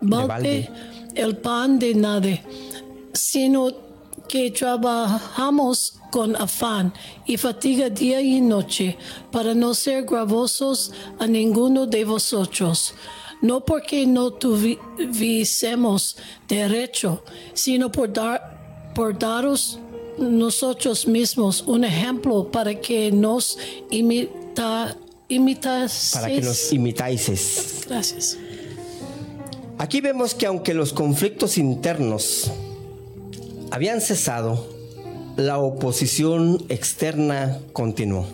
balde, 0.00 0.70
el 1.14 1.36
pan 1.36 1.78
de 1.78 1.94
nadie, 1.94 2.42
sino 3.12 3.91
que 4.32 4.50
trabajamos 4.50 5.92
con 6.10 6.34
afán 6.36 6.94
y 7.26 7.36
fatiga 7.36 7.90
día 7.90 8.22
y 8.22 8.40
noche 8.40 8.96
para 9.30 9.54
no 9.54 9.74
ser 9.74 10.06
gravosos 10.06 10.90
a 11.18 11.26
ninguno 11.26 11.84
de 11.84 12.06
vosotros 12.06 12.94
no 13.42 13.62
porque 13.62 14.06
no 14.06 14.30
tuviésemos 14.30 16.16
derecho, 16.48 17.22
sino 17.52 17.92
por, 17.92 18.10
dar, 18.10 18.92
por 18.94 19.18
daros 19.18 19.78
nosotros 20.16 21.06
mismos 21.06 21.62
un 21.66 21.84
ejemplo 21.84 22.50
para 22.50 22.80
que 22.80 23.12
nos 23.12 23.58
imita, 23.90 24.96
Para 26.14 26.28
que 26.28 26.40
nos 26.40 26.72
imitáis. 26.72 27.84
Gracias. 27.86 28.38
Aquí 29.76 30.00
vemos 30.00 30.34
que 30.34 30.46
aunque 30.46 30.72
los 30.72 30.94
conflictos 30.94 31.58
internos 31.58 32.50
habían 33.72 34.02
cesado, 34.02 34.68
la 35.36 35.58
oposición 35.58 36.62
externa 36.68 37.58
continuó. 37.72 38.26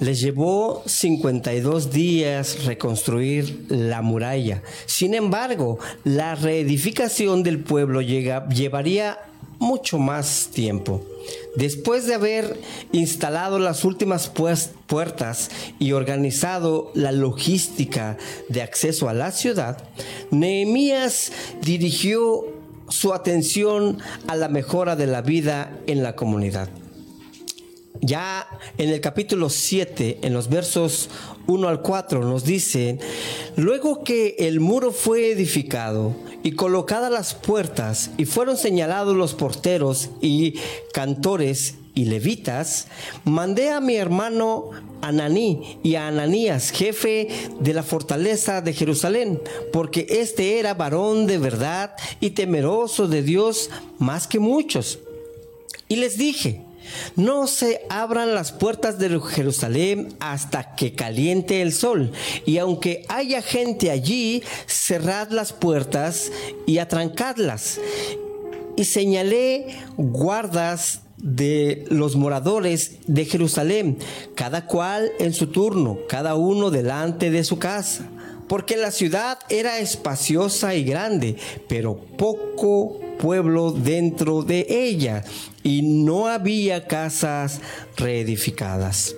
Les 0.00 0.20
llevó 0.20 0.84
52 0.86 1.90
días 1.90 2.64
reconstruir 2.64 3.66
la 3.68 4.02
muralla. 4.02 4.62
Sin 4.86 5.14
embargo, 5.14 5.80
la 6.04 6.36
reedificación 6.36 7.42
del 7.42 7.64
pueblo 7.64 8.02
llevaría 8.02 9.18
mucho 9.58 9.98
más 9.98 10.50
tiempo. 10.52 11.02
Después 11.56 12.06
de 12.06 12.14
haber 12.14 12.56
instalado 12.92 13.58
las 13.58 13.84
últimas 13.84 14.28
puertas 14.28 15.50
y 15.80 15.90
organizado 15.90 16.92
la 16.94 17.10
logística 17.10 18.16
de 18.48 18.62
acceso 18.62 19.08
a 19.08 19.12
la 19.12 19.32
ciudad, 19.32 19.78
Nehemías 20.30 21.32
dirigió 21.62 22.51
su 22.92 23.14
atención 23.14 23.98
a 24.28 24.36
la 24.36 24.48
mejora 24.48 24.96
de 24.96 25.06
la 25.06 25.22
vida 25.22 25.78
en 25.86 26.02
la 26.02 26.14
comunidad. 26.14 26.68
Ya 28.00 28.46
en 28.78 28.90
el 28.90 29.00
capítulo 29.00 29.48
7, 29.48 30.18
en 30.22 30.34
los 30.34 30.48
versos 30.48 31.08
1 31.46 31.68
al 31.68 31.82
4, 31.82 32.20
nos 32.22 32.44
dice, 32.44 32.98
luego 33.56 34.02
que 34.02 34.34
el 34.40 34.60
muro 34.60 34.92
fue 34.92 35.30
edificado 35.30 36.14
y 36.42 36.52
colocadas 36.52 37.12
las 37.12 37.34
puertas 37.34 38.10
y 38.18 38.24
fueron 38.24 38.56
señalados 38.56 39.16
los 39.16 39.34
porteros 39.34 40.10
y 40.20 40.58
cantores 40.92 41.76
y 41.94 42.06
levitas, 42.06 42.86
mandé 43.24 43.70
a 43.70 43.80
mi 43.80 43.96
hermano 43.96 44.70
Ananí 45.02 45.78
y 45.82 45.96
a 45.96 46.08
Ananías, 46.08 46.70
jefe 46.70 47.28
de 47.60 47.74
la 47.74 47.82
fortaleza 47.82 48.60
de 48.62 48.72
Jerusalén, 48.72 49.40
porque 49.72 50.06
este 50.08 50.58
era 50.58 50.74
varón 50.74 51.26
de 51.26 51.38
verdad 51.38 51.94
y 52.20 52.30
temeroso 52.30 53.08
de 53.08 53.22
Dios 53.22 53.70
más 53.98 54.26
que 54.26 54.38
muchos. 54.38 55.00
Y 55.88 55.96
les 55.96 56.16
dije, 56.16 56.62
no 57.16 57.46
se 57.46 57.82
abran 57.88 58.34
las 58.34 58.52
puertas 58.52 58.98
de 58.98 59.20
Jerusalén 59.20 60.14
hasta 60.20 60.74
que 60.74 60.94
caliente 60.94 61.62
el 61.62 61.72
sol. 61.72 62.12
Y 62.46 62.58
aunque 62.58 63.04
haya 63.08 63.42
gente 63.42 63.90
allí, 63.90 64.42
cerrad 64.66 65.30
las 65.30 65.52
puertas 65.52 66.32
y 66.66 66.78
atrancadlas. 66.78 67.80
Y 68.76 68.84
señalé 68.84 69.66
guardas 69.96 71.01
de 71.22 71.86
los 71.88 72.16
moradores 72.16 72.98
de 73.06 73.24
Jerusalén, 73.24 73.96
cada 74.34 74.66
cual 74.66 75.10
en 75.18 75.32
su 75.32 75.46
turno, 75.46 76.00
cada 76.08 76.34
uno 76.34 76.70
delante 76.70 77.30
de 77.30 77.44
su 77.44 77.58
casa. 77.58 78.08
Porque 78.48 78.76
la 78.76 78.90
ciudad 78.90 79.38
era 79.48 79.78
espaciosa 79.78 80.74
y 80.74 80.84
grande, 80.84 81.36
pero 81.68 81.96
poco 82.18 83.00
pueblo 83.18 83.70
dentro 83.70 84.42
de 84.42 84.66
ella 84.68 85.24
y 85.62 85.82
no 85.82 86.26
había 86.26 86.86
casas 86.86 87.60
reedificadas. 87.96 89.14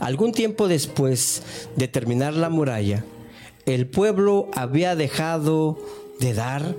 Algún 0.00 0.32
tiempo 0.32 0.66
después 0.66 1.42
de 1.76 1.86
terminar 1.86 2.32
la 2.34 2.48
muralla, 2.48 3.04
el 3.66 3.86
pueblo 3.86 4.48
había 4.54 4.96
dejado 4.96 5.78
de 6.18 6.34
dar 6.34 6.74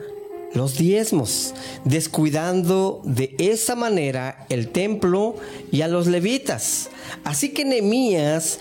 los 0.56 0.78
diezmos, 0.78 1.54
descuidando 1.84 3.02
de 3.04 3.36
esa 3.38 3.76
manera 3.76 4.46
el 4.50 4.70
templo 4.70 5.36
y 5.72 5.82
a 5.82 5.88
los 5.88 6.08
levitas. 6.08 6.90
Así 7.24 7.50
que 7.50 7.66
Nehemías 7.66 8.60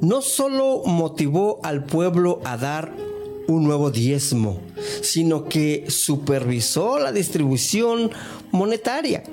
no 0.00 0.22
solo 0.22 0.82
motivó 0.84 1.60
al 1.62 1.84
pueblo 1.84 2.40
a 2.44 2.56
dar 2.56 2.92
un 3.46 3.64
nuevo 3.64 3.90
diezmo, 3.90 4.60
sino 5.02 5.48
que 5.48 5.86
supervisó 5.88 6.98
la 6.98 7.12
distribución 7.12 8.10
monetaria. 8.50 9.24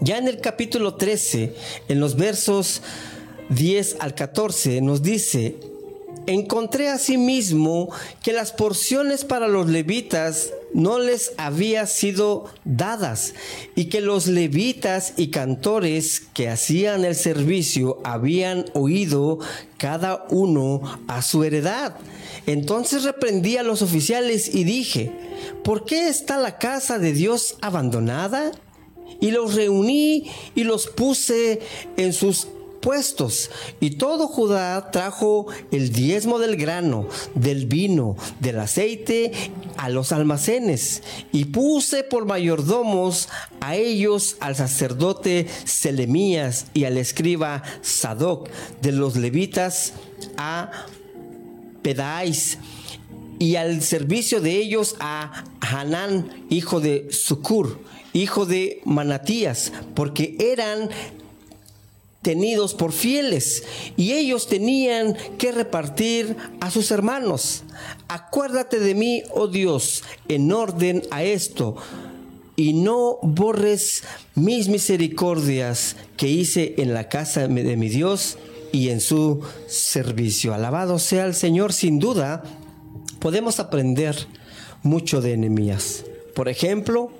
Ya 0.00 0.18
en 0.18 0.28
el 0.28 0.40
capítulo 0.40 0.94
13, 0.94 1.54
en 1.88 2.00
los 2.00 2.16
versos 2.16 2.82
10 3.50 3.96
al 4.00 4.14
14, 4.14 4.80
nos 4.80 5.02
dice, 5.02 5.56
encontré 6.32 6.88
asimismo 6.88 7.90
que 8.22 8.32
las 8.32 8.52
porciones 8.52 9.24
para 9.24 9.48
los 9.48 9.68
levitas 9.68 10.52
no 10.72 10.98
les 10.98 11.32
había 11.36 11.86
sido 11.86 12.46
dadas 12.64 13.34
y 13.74 13.86
que 13.86 14.00
los 14.00 14.28
levitas 14.28 15.14
y 15.16 15.28
cantores 15.28 16.20
que 16.32 16.48
hacían 16.48 17.04
el 17.04 17.14
servicio 17.14 18.00
habían 18.04 18.66
oído 18.74 19.38
cada 19.78 20.26
uno 20.30 20.82
a 21.08 21.22
su 21.22 21.42
heredad. 21.42 21.96
Entonces 22.46 23.04
reprendí 23.04 23.56
a 23.56 23.62
los 23.62 23.82
oficiales 23.82 24.54
y 24.54 24.64
dije, 24.64 25.12
¿por 25.64 25.84
qué 25.84 26.08
está 26.08 26.38
la 26.38 26.58
casa 26.58 26.98
de 26.98 27.12
Dios 27.12 27.56
abandonada? 27.60 28.52
Y 29.20 29.32
los 29.32 29.54
reuní 29.54 30.30
y 30.54 30.64
los 30.64 30.86
puse 30.86 31.60
en 31.96 32.12
sus 32.12 32.46
puestos. 32.80 33.50
Y 33.80 33.90
todo 33.90 34.26
Judá 34.26 34.90
trajo 34.90 35.46
el 35.70 35.92
diezmo 35.92 36.38
del 36.38 36.56
grano, 36.56 37.08
del 37.34 37.66
vino, 37.66 38.16
del 38.40 38.58
aceite 38.60 39.32
a 39.76 39.88
los 39.88 40.12
almacenes. 40.12 41.02
Y 41.32 41.46
puse 41.46 42.02
por 42.02 42.26
mayordomos 42.26 43.28
a 43.60 43.76
ellos 43.76 44.36
al 44.40 44.56
sacerdote 44.56 45.46
Selemías 45.64 46.66
y 46.74 46.84
al 46.84 46.96
escriba 46.96 47.62
Sadoc 47.82 48.48
de 48.82 48.92
los 48.92 49.16
levitas 49.16 49.92
a 50.36 50.70
Pedáis 51.82 52.58
y 53.38 53.56
al 53.56 53.82
servicio 53.82 54.42
de 54.42 54.56
ellos 54.56 54.96
a 55.00 55.44
Hanán, 55.60 56.44
hijo 56.50 56.80
de 56.80 57.10
Sucur, 57.10 57.80
hijo 58.12 58.44
de 58.44 58.82
Manatías, 58.84 59.72
porque 59.94 60.36
eran 60.38 60.90
tenidos 62.22 62.74
por 62.74 62.92
fieles 62.92 63.64
y 63.96 64.12
ellos 64.12 64.46
tenían 64.46 65.16
que 65.38 65.52
repartir 65.52 66.36
a 66.60 66.70
sus 66.70 66.90
hermanos. 66.90 67.64
Acuérdate 68.08 68.78
de 68.78 68.94
mí, 68.94 69.22
oh 69.32 69.48
Dios, 69.48 70.02
en 70.28 70.52
orden 70.52 71.02
a 71.10 71.22
esto 71.22 71.76
y 72.56 72.74
no 72.74 73.18
borres 73.22 74.02
mis 74.34 74.68
misericordias 74.68 75.96
que 76.16 76.28
hice 76.28 76.74
en 76.78 76.92
la 76.92 77.08
casa 77.08 77.48
de 77.48 77.76
mi 77.76 77.88
Dios 77.88 78.36
y 78.72 78.90
en 78.90 79.00
su 79.00 79.40
servicio. 79.66 80.52
Alabado 80.52 80.98
sea 80.98 81.24
el 81.24 81.34
Señor, 81.34 81.72
sin 81.72 81.98
duda 81.98 82.42
podemos 83.18 83.60
aprender 83.60 84.14
mucho 84.82 85.20
de 85.20 85.32
enemías. 85.32 86.04
Por 86.34 86.48
ejemplo, 86.48 87.10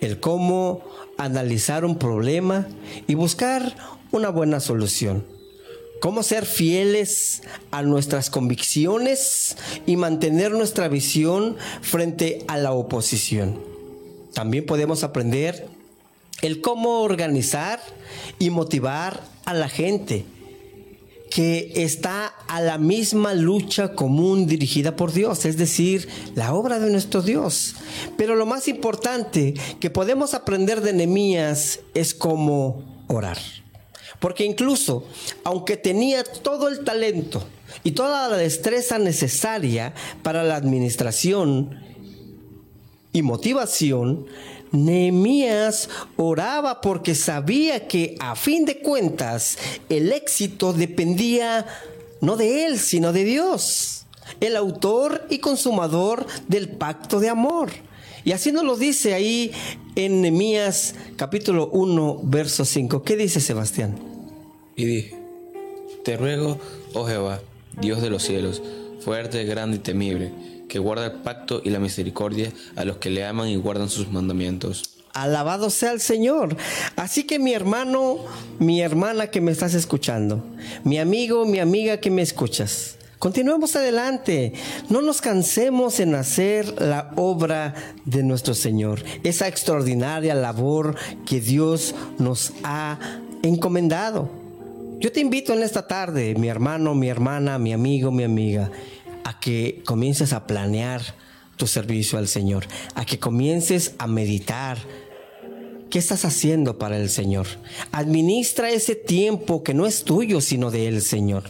el 0.00 0.20
cómo 0.20 0.82
analizar 1.16 1.84
un 1.84 1.98
problema 1.98 2.66
y 3.06 3.14
buscar 3.14 3.74
una 4.12 4.30
buena 4.30 4.60
solución. 4.60 5.24
Cómo 6.00 6.22
ser 6.22 6.46
fieles 6.46 7.42
a 7.72 7.82
nuestras 7.82 8.30
convicciones 8.30 9.56
y 9.86 9.96
mantener 9.96 10.52
nuestra 10.52 10.88
visión 10.88 11.56
frente 11.82 12.44
a 12.46 12.56
la 12.56 12.72
oposición. 12.72 13.60
También 14.32 14.64
podemos 14.66 15.02
aprender 15.02 15.66
el 16.42 16.60
cómo 16.60 17.00
organizar 17.00 17.80
y 18.38 18.50
motivar 18.50 19.20
a 19.44 19.54
la 19.54 19.68
gente 19.68 20.24
que 21.30 21.72
está 21.74 22.26
a 22.26 22.60
la 22.60 22.78
misma 22.78 23.34
lucha 23.34 23.94
común 23.94 24.46
dirigida 24.46 24.96
por 24.96 25.12
Dios, 25.12 25.44
es 25.44 25.56
decir, 25.56 26.08
la 26.34 26.54
obra 26.54 26.78
de 26.78 26.90
nuestro 26.90 27.22
Dios. 27.22 27.74
Pero 28.16 28.34
lo 28.34 28.46
más 28.46 28.68
importante 28.68 29.54
que 29.80 29.90
podemos 29.90 30.34
aprender 30.34 30.80
de 30.80 30.92
Nehemías 30.92 31.80
es 31.94 32.14
cómo 32.14 33.04
orar. 33.08 33.38
Porque 34.20 34.44
incluso, 34.44 35.04
aunque 35.44 35.76
tenía 35.76 36.24
todo 36.24 36.68
el 36.68 36.84
talento 36.84 37.42
y 37.84 37.92
toda 37.92 38.28
la 38.28 38.36
destreza 38.36 38.98
necesaria 38.98 39.94
para 40.22 40.42
la 40.42 40.56
administración 40.56 41.80
y 43.12 43.22
motivación, 43.22 44.26
Nehemías 44.72 45.88
oraba 46.16 46.80
porque 46.80 47.14
sabía 47.14 47.88
que 47.88 48.16
a 48.20 48.36
fin 48.36 48.64
de 48.64 48.80
cuentas 48.80 49.56
el 49.88 50.12
éxito 50.12 50.72
dependía 50.72 51.66
no 52.20 52.36
de 52.36 52.66
él, 52.66 52.78
sino 52.78 53.12
de 53.12 53.24
Dios, 53.24 54.06
el 54.40 54.56
autor 54.56 55.26
y 55.30 55.38
consumador 55.38 56.26
del 56.48 56.68
pacto 56.68 57.20
de 57.20 57.28
amor. 57.28 57.70
Y 58.24 58.32
así 58.32 58.52
nos 58.52 58.64
lo 58.64 58.76
dice 58.76 59.14
ahí 59.14 59.52
en 59.94 60.20
Nehemías 60.20 60.94
capítulo 61.16 61.70
1, 61.72 62.20
verso 62.24 62.64
5. 62.64 63.02
¿Qué 63.02 63.16
dice 63.16 63.40
Sebastián? 63.40 64.07
Y 64.78 64.84
dije, 64.84 65.16
te 66.04 66.16
ruego, 66.16 66.56
oh 66.94 67.04
Jehová, 67.04 67.40
Dios 67.80 68.00
de 68.00 68.10
los 68.10 68.22
cielos, 68.22 68.62
fuerte, 69.00 69.42
grande 69.44 69.78
y 69.78 69.80
temible, 69.80 70.30
que 70.68 70.78
guarda 70.78 71.06
el 71.06 71.12
pacto 71.14 71.60
y 71.64 71.70
la 71.70 71.80
misericordia 71.80 72.52
a 72.76 72.84
los 72.84 72.98
que 72.98 73.10
le 73.10 73.26
aman 73.26 73.48
y 73.48 73.56
guardan 73.56 73.90
sus 73.90 74.08
mandamientos. 74.12 75.00
Alabado 75.14 75.70
sea 75.70 75.90
el 75.90 76.00
Señor. 76.00 76.56
Así 76.94 77.24
que 77.24 77.40
mi 77.40 77.54
hermano, 77.54 78.18
mi 78.60 78.80
hermana 78.80 79.26
que 79.26 79.40
me 79.40 79.50
estás 79.50 79.74
escuchando, 79.74 80.44
mi 80.84 81.00
amigo, 81.00 81.44
mi 81.44 81.58
amiga 81.58 81.96
que 81.96 82.12
me 82.12 82.22
escuchas, 82.22 82.98
continuemos 83.18 83.74
adelante. 83.74 84.52
No 84.90 85.02
nos 85.02 85.20
cansemos 85.20 85.98
en 85.98 86.14
hacer 86.14 86.80
la 86.80 87.10
obra 87.16 87.74
de 88.04 88.22
nuestro 88.22 88.54
Señor, 88.54 89.02
esa 89.24 89.48
extraordinaria 89.48 90.36
labor 90.36 90.94
que 91.26 91.40
Dios 91.40 91.96
nos 92.20 92.52
ha 92.62 93.00
encomendado. 93.42 94.37
Yo 95.00 95.12
te 95.12 95.20
invito 95.20 95.52
en 95.52 95.62
esta 95.62 95.86
tarde, 95.86 96.34
mi 96.34 96.48
hermano, 96.48 96.92
mi 96.96 97.08
hermana, 97.08 97.56
mi 97.60 97.72
amigo, 97.72 98.10
mi 98.10 98.24
amiga, 98.24 98.72
a 99.22 99.38
que 99.38 99.80
comiences 99.86 100.32
a 100.32 100.44
planear 100.48 101.02
tu 101.56 101.68
servicio 101.68 102.18
al 102.18 102.26
Señor, 102.26 102.66
a 102.96 103.04
que 103.04 103.20
comiences 103.20 103.94
a 103.98 104.08
meditar. 104.08 104.76
¿Qué 105.88 106.00
estás 106.00 106.24
haciendo 106.24 106.78
para 106.78 106.96
el 106.96 107.10
Señor? 107.10 107.46
Administra 107.92 108.70
ese 108.70 108.96
tiempo 108.96 109.62
que 109.62 109.72
no 109.72 109.86
es 109.86 110.02
tuyo, 110.02 110.40
sino 110.40 110.72
del 110.72 111.00
Señor. 111.00 111.44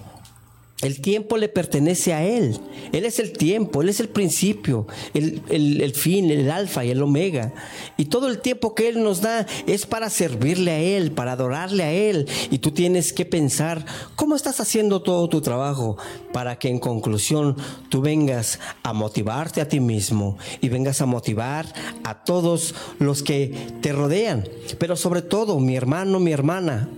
El 0.80 1.00
tiempo 1.00 1.36
le 1.36 1.48
pertenece 1.48 2.14
a 2.14 2.24
Él. 2.24 2.56
Él 2.92 3.04
es 3.04 3.18
el 3.18 3.32
tiempo, 3.32 3.82
Él 3.82 3.88
es 3.88 3.98
el 3.98 4.08
principio, 4.08 4.86
el, 5.12 5.42
el, 5.50 5.92
fin, 5.92 6.30
el 6.30 6.48
alfa 6.52 6.84
y 6.84 6.90
el 6.90 7.02
omega. 7.02 7.52
Y 7.96 8.04
todo 8.04 8.28
el 8.28 8.38
tiempo 8.38 8.76
que 8.76 8.88
Él 8.88 9.02
nos 9.02 9.20
da 9.20 9.44
es 9.66 9.86
para 9.86 10.08
servirle 10.08 10.70
a 10.70 10.78
Él, 10.78 11.10
para 11.10 11.32
adorarle 11.32 11.82
a 11.82 11.92
Él. 11.92 12.28
Y 12.52 12.58
tú 12.58 12.70
tienes 12.70 13.12
que 13.12 13.24
pensar 13.24 13.84
cómo 14.14 14.36
estás 14.36 14.60
haciendo 14.60 15.02
todo 15.02 15.28
tu 15.28 15.40
trabajo 15.40 15.96
para 16.32 16.60
que 16.60 16.68
en 16.68 16.78
conclusión 16.78 17.56
tú 17.88 18.00
vengas 18.00 18.60
a 18.84 18.92
motivarte 18.92 19.60
a 19.60 19.68
ti 19.68 19.80
mismo 19.80 20.38
y 20.60 20.68
vengas 20.68 21.00
a 21.00 21.06
motivar 21.06 21.66
a 22.04 22.22
todos 22.22 22.76
los 23.00 23.24
que 23.24 23.52
te 23.80 23.90
rodean. 23.92 24.48
Pero 24.78 24.94
sobre 24.94 25.22
todo, 25.22 25.58
mi 25.58 25.74
hermano, 25.74 26.20
mi 26.20 26.30
hermana, 26.30 26.88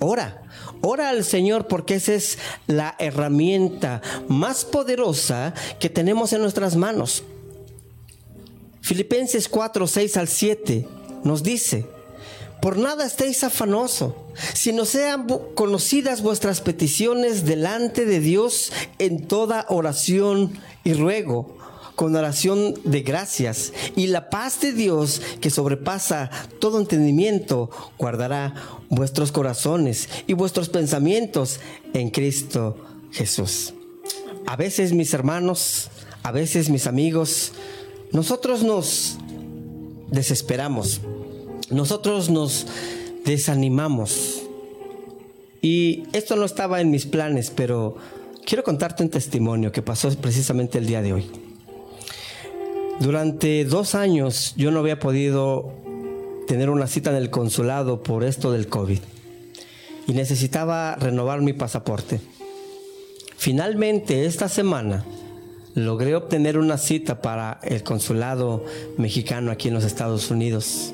ora 0.00 0.42
Ora 0.80 1.10
al 1.10 1.24
Señor 1.24 1.66
porque 1.66 1.96
esa 1.96 2.14
es 2.14 2.38
la 2.66 2.94
herramienta 2.98 4.00
más 4.28 4.64
poderosa 4.64 5.54
que 5.80 5.90
tenemos 5.90 6.32
en 6.32 6.42
nuestras 6.42 6.76
manos. 6.76 7.24
Filipenses 8.80 9.48
4, 9.48 9.86
6 9.86 10.16
al 10.16 10.28
7 10.28 10.88
nos 11.24 11.42
dice, 11.42 11.86
por 12.62 12.78
nada 12.78 13.06
estéis 13.06 13.42
afanoso, 13.44 14.28
sino 14.54 14.84
sean 14.84 15.26
conocidas 15.54 16.22
vuestras 16.22 16.60
peticiones 16.60 17.44
delante 17.44 18.04
de 18.04 18.20
Dios 18.20 18.72
en 18.98 19.26
toda 19.26 19.66
oración 19.68 20.52
y 20.84 20.94
ruego 20.94 21.57
con 21.98 22.14
oración 22.14 22.74
de 22.84 23.00
gracias 23.00 23.72
y 23.96 24.06
la 24.06 24.30
paz 24.30 24.60
de 24.60 24.72
Dios 24.72 25.20
que 25.40 25.50
sobrepasa 25.50 26.30
todo 26.60 26.78
entendimiento 26.78 27.70
guardará 27.98 28.54
vuestros 28.88 29.32
corazones 29.32 30.08
y 30.28 30.34
vuestros 30.34 30.68
pensamientos 30.68 31.58
en 31.94 32.10
Cristo 32.10 32.76
Jesús. 33.10 33.74
A 34.46 34.54
veces 34.54 34.92
mis 34.92 35.12
hermanos, 35.12 35.90
a 36.22 36.30
veces 36.30 36.70
mis 36.70 36.86
amigos, 36.86 37.50
nosotros 38.12 38.62
nos 38.62 39.18
desesperamos, 40.12 41.00
nosotros 41.68 42.30
nos 42.30 42.68
desanimamos. 43.24 44.44
Y 45.60 46.04
esto 46.12 46.36
no 46.36 46.44
estaba 46.44 46.80
en 46.80 46.92
mis 46.92 47.06
planes, 47.06 47.50
pero 47.50 47.96
quiero 48.46 48.62
contarte 48.62 49.02
un 49.02 49.10
testimonio 49.10 49.72
que 49.72 49.82
pasó 49.82 50.08
precisamente 50.10 50.78
el 50.78 50.86
día 50.86 51.02
de 51.02 51.14
hoy. 51.14 51.47
Durante 53.00 53.64
dos 53.64 53.94
años 53.94 54.54
yo 54.56 54.70
no 54.70 54.80
había 54.80 54.98
podido 54.98 55.72
tener 56.48 56.68
una 56.68 56.88
cita 56.88 57.10
en 57.10 57.16
el 57.16 57.30
consulado 57.30 58.02
por 58.02 58.24
esto 58.24 58.50
del 58.50 58.68
COVID 58.68 58.98
y 60.08 60.12
necesitaba 60.12 60.96
renovar 60.96 61.40
mi 61.40 61.52
pasaporte. 61.52 62.20
Finalmente, 63.36 64.26
esta 64.26 64.48
semana 64.48 65.04
logré 65.74 66.16
obtener 66.16 66.58
una 66.58 66.76
cita 66.76 67.22
para 67.22 67.60
el 67.62 67.84
consulado 67.84 68.64
mexicano 68.96 69.52
aquí 69.52 69.68
en 69.68 69.74
los 69.74 69.84
Estados 69.84 70.30
Unidos 70.30 70.92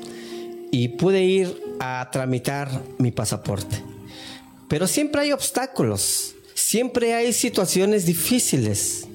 y 0.71 0.89
pude 0.89 1.23
ir 1.23 1.59
a 1.79 2.07
tramitar 2.11 2.83
mi 2.99 3.11
pasaporte. 3.11 3.81
Pero 4.67 4.85
siempre 4.85 5.21
hay 5.21 5.31
obstáculos, 5.31 6.35
siempre 6.53 7.15
hay 7.15 7.33
situaciones 7.33 8.05
difíciles. 8.05 9.07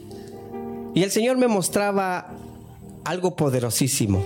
Y 0.94 1.04
el 1.04 1.10
Señor 1.12 1.36
me 1.36 1.46
mostraba 1.46 2.36
algo 3.04 3.36
poderosísimo. 3.36 4.22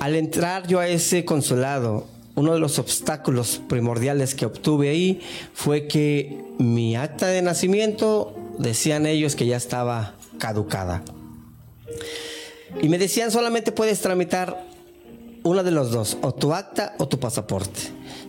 Al 0.00 0.14
entrar 0.14 0.66
yo 0.66 0.78
a 0.78 0.88
ese 0.88 1.24
consulado, 1.24 2.06
uno 2.34 2.52
de 2.52 2.60
los 2.60 2.78
obstáculos 2.78 3.60
primordiales 3.68 4.34
que 4.34 4.46
obtuve 4.46 4.90
ahí 4.90 5.20
fue 5.54 5.86
que 5.86 6.44
mi 6.58 6.96
acta 6.96 7.26
de 7.28 7.42
nacimiento, 7.42 8.34
decían 8.58 9.06
ellos 9.06 9.36
que 9.36 9.46
ya 9.46 9.56
estaba 9.56 10.14
caducada. 10.38 11.02
Y 12.80 12.88
me 12.88 12.98
decían 12.98 13.30
solamente 13.30 13.72
puedes 13.72 14.00
tramitar 14.00 14.66
una 15.42 15.62
de 15.62 15.70
los 15.70 15.92
dos, 15.92 16.18
o 16.22 16.34
tu 16.34 16.52
acta 16.52 16.94
o 16.98 17.08
tu 17.08 17.18
pasaporte. 17.18 17.80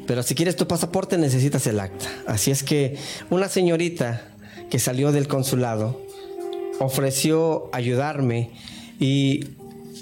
Pero 0.06 0.24
si 0.24 0.36
quieres 0.36 0.56
tu 0.56 0.68
pasaporte 0.68 1.18
necesitas 1.18 1.68
el 1.68 1.80
acta. 1.80 2.08
Así 2.28 2.52
es 2.52 2.64
que 2.64 2.98
una 3.30 3.50
señorita 3.50 4.22
que 4.70 4.80
salió 4.80 5.12
del 5.12 5.28
consulado 5.28 6.00
ofreció 6.80 7.70
ayudarme 7.74 8.52
y 9.00 9.46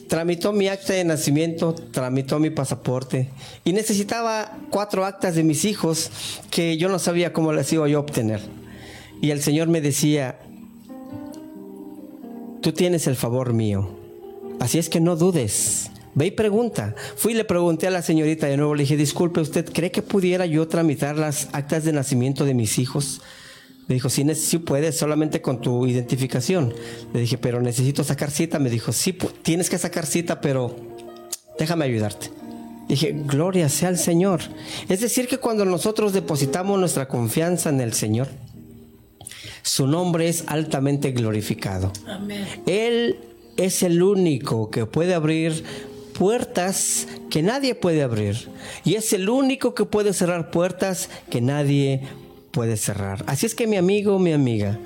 tramitó 0.08 0.53
mi 0.53 0.67
acta 0.67 0.93
de 0.93 1.03
nacimiento, 1.03 1.73
tramitó 1.73 2.39
mi 2.39 2.49
pasaporte 2.49 3.29
y 3.63 3.73
necesitaba 3.73 4.58
cuatro 4.69 5.05
actas 5.05 5.36
de 5.36 5.43
mis 5.43 5.65
hijos 5.65 6.12
que 6.51 6.77
yo 6.77 6.89
no 6.89 6.99
sabía 6.99 7.34
cómo 7.34 7.51
las 7.53 7.71
iba 7.73 7.88
a 7.88 7.99
obtener. 7.99 8.41
Y 9.21 9.31
el 9.31 9.41
Señor 9.41 9.67
me 9.67 9.81
decía, 9.81 10.39
tú 12.62 12.71
tienes 12.71 13.08
el 13.08 13.15
favor 13.15 13.53
mío, 13.53 13.89
así 14.60 14.77
es 14.77 14.89
que 14.89 14.99
no 14.99 15.15
dudes. 15.15 15.89
Ve 16.17 16.27
y 16.27 16.31
pregunta. 16.31 16.95
Fui 17.17 17.34
y 17.34 17.36
le 17.36 17.43
pregunté 17.43 17.88
a 17.88 17.91
la 17.91 18.01
señorita 18.01 18.47
de 18.47 18.55
nuevo, 18.55 18.73
le 18.73 18.84
dije, 18.84 18.95
disculpe, 18.95 19.41
¿usted 19.41 19.69
cree 19.73 19.91
que 19.91 20.01
pudiera 20.01 20.45
yo 20.45 20.65
tramitar 20.65 21.17
las 21.17 21.49
actas 21.51 21.84
de 21.84 21.91
nacimiento 21.91 22.45
de 22.45 22.53
mis 22.53 22.79
hijos? 22.79 23.21
Me 23.87 23.95
dijo, 23.95 24.09
sí, 24.09 24.25
sí 24.35 24.57
puedes, 24.57 24.97
solamente 24.97 25.41
con 25.41 25.61
tu 25.61 25.85
identificación. 25.85 26.73
Le 27.13 27.21
dije, 27.21 27.37
pero 27.37 27.61
necesito 27.61 28.03
sacar 28.03 28.31
cita. 28.31 28.57
Me 28.57 28.69
dijo, 28.69 28.91
sí, 28.91 29.15
tienes 29.43 29.69
que 29.69 29.77
sacar 29.77 30.05
cita, 30.05 30.41
pero 30.41 30.75
déjame 31.59 31.85
ayudarte. 31.85 32.31
Dije, 32.87 33.15
gloria 33.25 33.69
sea 33.69 33.89
al 33.89 33.97
Señor. 33.97 34.41
Es 34.89 35.01
decir, 35.01 35.27
que 35.27 35.37
cuando 35.37 35.65
nosotros 35.65 36.13
depositamos 36.13 36.79
nuestra 36.79 37.07
confianza 37.07 37.69
en 37.69 37.81
el 37.81 37.93
Señor, 37.93 38.27
su 39.61 39.87
nombre 39.87 40.29
es 40.29 40.43
altamente 40.47 41.11
glorificado. 41.11 41.91
Amén. 42.07 42.45
Él 42.65 43.19
es 43.57 43.83
el 43.83 44.01
único 44.01 44.69
que 44.69 44.85
puede 44.85 45.13
abrir 45.13 45.63
puertas 46.17 47.07
que 47.29 47.41
nadie 47.43 47.75
puede 47.75 48.03
abrir. 48.03 48.49
Y 48.83 48.95
es 48.95 49.13
el 49.13 49.29
único 49.29 49.75
que 49.75 49.85
puede 49.85 50.13
cerrar 50.13 50.51
puertas 50.51 51.09
que 51.29 51.41
nadie 51.41 52.01
puede 52.55 52.77
cerrar. 52.77 53.25
Así 53.27 53.45
es 53.45 53.53
que 53.53 53.67
mi 53.67 53.75
amigo, 53.75 54.17
mi 54.17 54.31
amiga, 54.31 54.79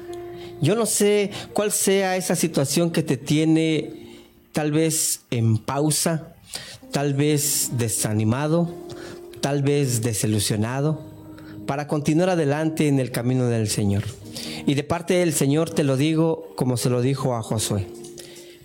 yo 0.59 0.75
no 0.75 0.87
sé 0.87 1.29
cuál 1.53 1.71
sea 1.71 2.17
esa 2.17 2.35
situación 2.35 2.89
que 2.89 3.03
te 3.03 3.15
tiene 3.15 4.23
tal 4.53 4.71
vez 4.71 5.21
en 5.29 5.59
pausa, 5.59 6.33
tal 6.91 7.13
vez 7.13 7.73
desanimado, 7.77 8.73
tal 9.39 9.61
vez 9.61 10.01
desilusionado, 10.01 10.99
para 11.67 11.87
continuar 11.87 12.31
adelante 12.31 12.87
en 12.87 12.99
el 12.99 13.11
camino 13.11 13.45
del 13.45 13.69
Señor. 13.69 14.03
Y 14.65 14.73
de 14.73 14.83
parte 14.83 15.13
del 15.13 15.31
Señor 15.31 15.69
te 15.69 15.83
lo 15.83 15.95
digo 15.95 16.51
como 16.55 16.75
se 16.75 16.89
lo 16.89 17.03
dijo 17.03 17.35
a 17.35 17.43
Josué. 17.43 17.85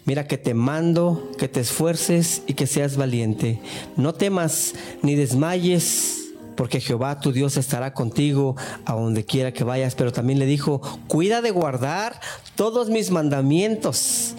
Mira 0.06 0.26
que 0.26 0.38
te 0.38 0.54
mando, 0.54 1.30
que 1.38 1.48
te 1.48 1.60
esfuerces 1.60 2.40
y 2.46 2.54
que 2.54 2.66
seas 2.66 2.96
valiente. 2.96 3.60
No 3.98 4.14
temas 4.14 4.72
ni 5.02 5.14
desmayes, 5.14 6.23
porque 6.56 6.80
Jehová 6.80 7.20
tu 7.20 7.32
Dios 7.32 7.56
estará 7.56 7.94
contigo 7.94 8.56
a 8.84 8.94
donde 8.94 9.24
quiera 9.24 9.52
que 9.52 9.64
vayas. 9.64 9.94
Pero 9.94 10.12
también 10.12 10.38
le 10.38 10.46
dijo, 10.46 10.80
cuida 11.08 11.42
de 11.42 11.50
guardar 11.50 12.20
todos 12.54 12.90
mis 12.90 13.10
mandamientos 13.10 14.34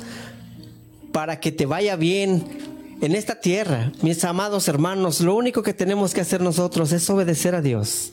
para 1.11 1.39
que 1.39 1.51
te 1.51 1.65
vaya 1.65 1.95
bien 1.95 2.43
en 3.01 3.15
esta 3.15 3.39
tierra. 3.39 3.91
Mis 4.01 4.23
amados 4.23 4.67
hermanos, 4.67 5.21
lo 5.21 5.35
único 5.35 5.63
que 5.63 5.73
tenemos 5.73 6.13
que 6.13 6.21
hacer 6.21 6.41
nosotros 6.41 6.91
es 6.91 7.09
obedecer 7.09 7.55
a 7.55 7.61
Dios. 7.61 8.11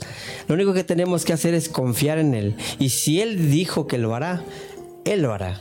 Lo 0.48 0.54
único 0.54 0.74
que 0.74 0.84
tenemos 0.84 1.24
que 1.24 1.32
hacer 1.32 1.54
es 1.54 1.68
confiar 1.68 2.18
en 2.18 2.34
Él. 2.34 2.56
Y 2.78 2.90
si 2.90 3.20
Él 3.20 3.50
dijo 3.50 3.86
que 3.86 3.98
lo 3.98 4.14
hará, 4.14 4.44
Él 5.04 5.22
lo 5.22 5.32
hará. 5.32 5.60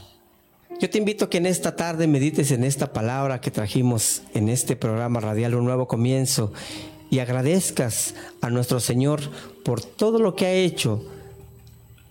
Yo 0.80 0.90
te 0.90 0.98
invito 0.98 1.26
a 1.26 1.30
que 1.30 1.38
en 1.38 1.46
esta 1.46 1.76
tarde 1.76 2.08
medites 2.08 2.50
en 2.50 2.64
esta 2.64 2.92
palabra 2.92 3.40
que 3.40 3.52
trajimos 3.52 4.24
en 4.34 4.50
este 4.50 4.76
programa 4.76 5.20
radial 5.20 5.54
Un 5.54 5.66
Nuevo 5.66 5.88
Comienzo 5.88 6.54
y 7.12 7.20
agradezcas 7.20 8.16
a 8.40 8.50
nuestro 8.50 8.80
Señor 8.80 9.22
por 9.64 9.84
todo 9.84 10.18
lo 10.18 10.36
que 10.36 10.48
ha 10.48 10.54
hecho 10.54 11.06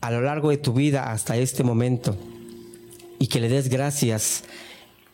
a 0.01 0.11
lo 0.13 0.21
largo 0.21 0.51
de 0.51 0.59
tu 0.59 0.75
vida 0.75 1.11
hasta 1.11 1.37
este 1.37 1.65
momento 1.65 2.17
y 3.19 3.27
que 3.27 3.41
le 3.41 3.49
des 3.49 3.69
gracias 3.69 4.45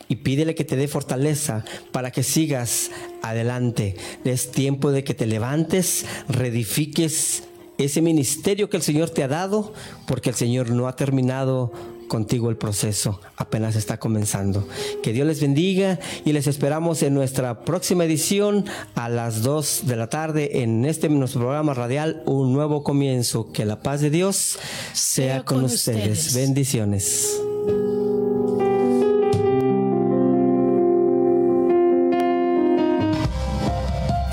y 0.09 0.16
pídele 0.16 0.55
que 0.55 0.64
te 0.64 0.77
dé 0.77 0.88
fortaleza 0.88 1.64
para 1.92 2.11
que 2.11 2.22
sigas 2.22 2.90
adelante. 3.22 3.96
Es 4.25 4.51
tiempo 4.51 4.92
de 4.92 5.05
que 5.05 5.14
te 5.14 5.27
levantes, 5.27 6.05
reedifiques 6.29 7.44
ese 7.79 8.03
ministerio 8.03 8.70
que 8.70 8.77
el 8.77 8.83
Señor 8.83 9.11
te 9.11 9.22
ha 9.22 9.29
dado, 9.29 9.72
porque 10.07 10.31
el 10.31 10.37
Señor 10.37 10.70
no 10.70 10.88
ha 10.88 10.96
terminado 10.96 11.72
contigo 12.09 12.51
el 12.51 12.57
proceso, 12.57 13.21
apenas 13.37 13.77
está 13.77 13.99
comenzando. 13.99 14.66
Que 15.03 15.12
Dios 15.12 15.27
les 15.27 15.40
bendiga 15.40 15.99
y 16.25 16.33
les 16.33 16.47
esperamos 16.47 17.03
en 17.03 17.14
nuestra 17.14 17.64
próxima 17.64 18.05
edición 18.05 18.64
a 18.95 19.09
las 19.09 19.42
2 19.42 19.83
de 19.87 19.97
la 19.97 20.09
tarde 20.09 20.62
en 20.62 20.85
este 20.85 21.09
nuestro 21.09 21.40
programa 21.40 21.75
radial 21.75 22.23
Un 22.27 22.53
nuevo 22.53 22.83
comienzo. 22.83 23.53
Que 23.53 23.64
la 23.64 23.81
paz 23.81 24.01
de 24.01 24.11
Dios 24.11 24.59
sea, 24.92 25.45
con, 25.45 25.64
ustedes. 25.64 26.35
Bendiciones. 26.35 27.40